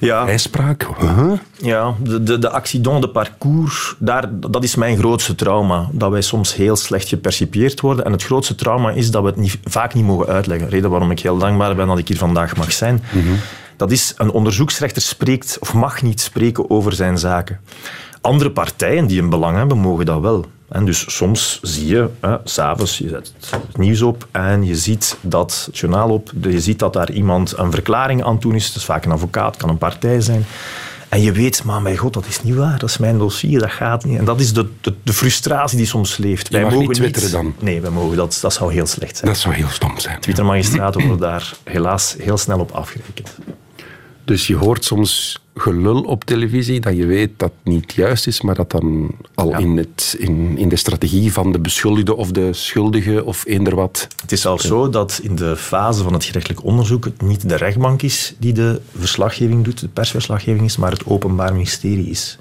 [0.00, 0.22] Ja.
[0.22, 0.88] Vrijspraak?
[1.56, 5.88] Ja, de, de, de accident de parcours, daar, dat is mijn grootste trauma.
[5.92, 8.04] Dat wij soms heel slecht gepercipieerd worden.
[8.04, 10.68] En het grootste trauma is dat we het niet, vaak niet mogen uitleggen.
[10.68, 13.02] Reden waarom ik heel dankbaar ben dat ik hier vandaag mag zijn.
[13.12, 13.34] Mhm.
[13.76, 17.60] Dat is, een onderzoeksrechter spreekt of mag niet spreken over zijn zaken.
[18.24, 20.44] Andere partijen die een belang hebben, mogen dat wel.
[20.68, 22.08] En dus soms zie je,
[22.44, 26.78] s'avonds, je zet het nieuws op en je ziet dat, het journaal op, je ziet
[26.78, 28.66] dat daar iemand een verklaring aan het doen is.
[28.66, 30.44] Het is vaak een advocaat, kan een partij zijn.
[31.08, 32.78] En je weet, maar mijn god, dat is niet waar.
[32.78, 34.18] Dat is mijn dossier, dat gaat niet.
[34.18, 36.48] En dat is de, de, de frustratie die soms leeft.
[36.48, 37.54] Je wij mogen niet twitteren dan?
[37.58, 38.38] Nee, wij mogen dat.
[38.40, 39.30] Dat zou heel slecht zijn.
[39.30, 40.20] Dat zou heel stom zijn.
[40.20, 43.36] Twittermagistraten worden daar helaas heel snel op afgerekend.
[44.24, 48.54] Dus je hoort soms gelul op televisie dat je weet dat niet juist is, maar
[48.54, 53.24] dat dan al in, het, in, in de strategie van de beschuldigde of de schuldige
[53.24, 54.08] of eender wat.
[54.22, 57.56] Het is zelfs zo dat in de fase van het gerechtelijk onderzoek het niet de
[57.56, 62.38] rechtbank is die de verslaggeving doet, de persverslaggeving is, maar het Openbaar Ministerie is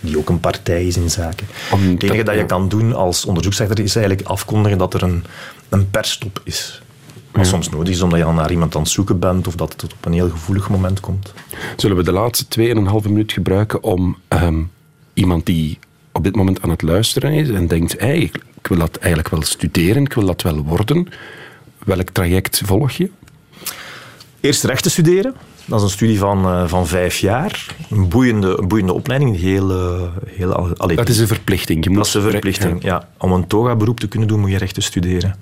[0.00, 1.46] die ook een partij is in zaken.
[1.70, 5.24] het enige dat je kan doen als onderzoeksrechter is eigenlijk afkondigen dat er een,
[5.68, 6.82] een persstop is.
[7.32, 9.72] Wat soms nodig is omdat je al naar iemand aan het zoeken bent of dat
[9.72, 11.32] het op een heel gevoelig moment komt.
[11.76, 14.62] Zullen we de laatste 2,5 minuut gebruiken om ehm,
[15.14, 15.78] iemand die
[16.12, 18.18] op dit moment aan het luisteren is en denkt, hey,
[18.60, 21.08] ik wil dat eigenlijk wel studeren, ik wil dat wel worden.
[21.84, 23.10] Welk traject volg je?
[24.40, 25.34] Eerst rechten studeren.
[25.64, 27.66] Dat is een studie van, uh, van vijf jaar.
[27.90, 29.40] Een boeiende, een boeiende opleiding.
[29.40, 31.84] Heel, uh, heel, allee, dat is een verplichting.
[31.84, 32.88] Je moet dat is een verplichting, ja.
[32.88, 33.08] ja.
[33.18, 35.34] Om een toga-beroep te kunnen doen, moet je rechten studeren.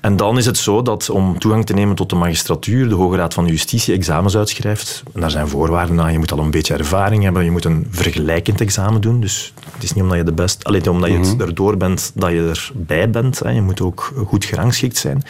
[0.00, 3.16] En dan is het zo dat om toegang te nemen tot de magistratuur, de Hoge
[3.16, 5.02] Raad van Justitie examens uitschrijft.
[5.14, 6.12] En daar zijn voorwaarden aan.
[6.12, 7.44] Je moet al een beetje ervaring hebben.
[7.44, 9.20] Je moet een vergelijkend examen doen.
[9.20, 11.40] Dus het is niet omdat je de best, alleen omdat je mhm.
[11.40, 13.40] erdoor bent dat je erbij bent.
[13.44, 15.22] Je moet ook goed gerangschikt zijn.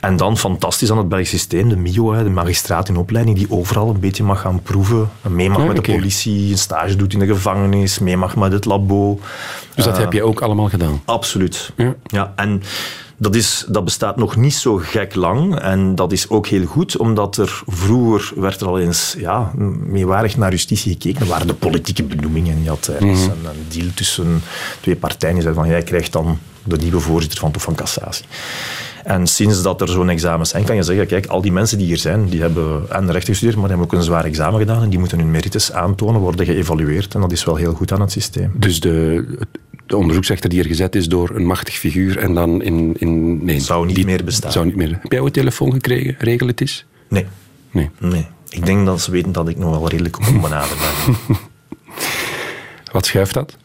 [0.00, 3.88] En dan fantastisch aan het Belgisch systeem, de MIO, de magistraat in opleiding, die overal
[3.88, 5.10] een beetje mag gaan proeven.
[5.28, 8.64] Mee mag met de politie, een stage doet in de gevangenis, mee mag met het
[8.64, 9.20] labo.
[9.74, 11.02] Dus dat heb je ook allemaal gedaan?
[11.04, 11.72] Absoluut.
[11.76, 11.94] Ja.
[12.02, 12.62] ja en
[13.16, 15.58] dat, is, dat bestaat nog niet zo gek lang.
[15.58, 19.52] En dat is ook heel goed, omdat er vroeger werd er al eens ja,
[19.86, 21.20] meewarig naar justitie gekeken.
[21.20, 22.62] Er waren de politieke benoemingen.
[22.62, 24.42] Je had ergens mm een, een, deal tussen
[24.80, 25.34] twee partijen.
[25.34, 28.24] Die zei van, jij krijgt dan de nieuwe voorzitter van Toef van Cassatie.
[29.04, 31.86] En sinds dat er zo'n examen zijn, kan je zeggen, kijk, al die mensen die
[31.86, 34.82] hier zijn, die hebben en recht gestudeerd, maar die hebben ook een zwaar examen gedaan
[34.82, 37.14] en die moeten hun merites aantonen, worden geëvalueerd.
[37.14, 38.52] En dat is wel heel goed aan het systeem.
[38.54, 39.24] Dus de,
[39.92, 42.94] de onderzoeksrechter die er gezet is door een machtig figuur en dan in...
[42.98, 44.52] in nee, zou niet meer bestaan.
[44.52, 44.98] Zou niet meer.
[45.02, 46.14] Heb jij ooit telefoon gekregen?
[46.18, 46.86] Regel het is?
[47.08, 47.26] Nee.
[47.70, 47.90] Nee.
[47.98, 48.26] nee.
[48.48, 51.16] Ik denk dat ze weten dat ik nog wel redelijk onbenaderd ben.
[52.92, 53.56] Wat schuift dat?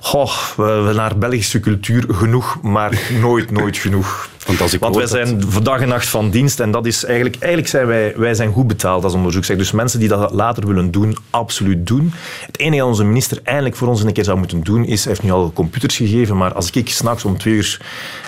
[0.00, 4.28] Goh, we, we naar Belgische cultuur genoeg, maar nooit, nooit genoeg.
[4.46, 5.64] Want, als ik Want wij zijn dat...
[5.64, 8.66] dag en nacht van dienst en dat is eigenlijk, eigenlijk zijn wij, wij zijn goed
[8.66, 9.64] betaald als onderzoeksrechter.
[9.64, 12.12] Dus mensen die dat later willen doen, absoluut doen.
[12.46, 15.12] Het enige dat onze minister eindelijk voor ons een keer zou moeten doen, is, hij
[15.12, 17.80] heeft nu al computers gegeven, maar als ik s'nachts om twee uur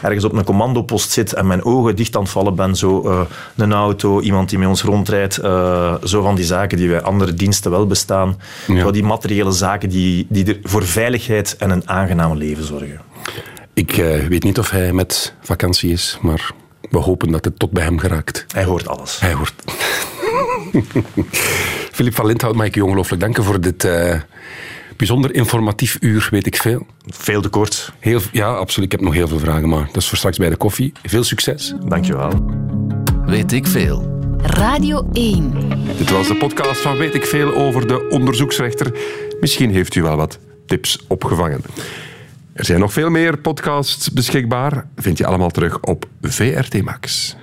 [0.02, 3.20] ergens op een commandopost zit en mijn ogen dicht aan het vallen ben, zo uh,
[3.56, 7.34] een auto, iemand die met ons rondrijdt, uh, zo van die zaken die bij andere
[7.34, 8.36] diensten wel bestaan,
[8.66, 8.80] ja.
[8.80, 13.00] zo die materiële zaken die, die er voor veiligheid en een aangenaam leven zorgen.
[13.76, 16.50] Ik uh, weet niet of hij met vakantie is, maar
[16.90, 18.44] we hopen dat het tot bij hem geraakt.
[18.54, 19.20] Hij hoort alles.
[19.20, 19.54] Hij hoort.
[21.96, 24.20] Filip van Lindhout, mag ik je ongelooflijk danken voor dit uh,
[24.96, 26.86] bijzonder informatief uur, weet ik veel.
[27.06, 27.92] Veel te kort.
[27.98, 28.92] Heel, ja, absoluut.
[28.92, 30.92] Ik heb nog heel veel vragen, maar dat is voor straks bij de koffie.
[31.02, 31.74] Veel succes.
[31.86, 32.50] Dankjewel.
[33.26, 34.18] Weet ik veel.
[34.42, 35.54] Radio 1.
[35.98, 38.98] Dit was de podcast van Weet ik veel over de onderzoeksrechter.
[39.40, 41.60] Misschien heeft u wel wat tips opgevangen.
[42.56, 44.86] Er zijn nog veel meer podcasts beschikbaar.
[44.96, 47.34] Vind je allemaal terug op VRT Max.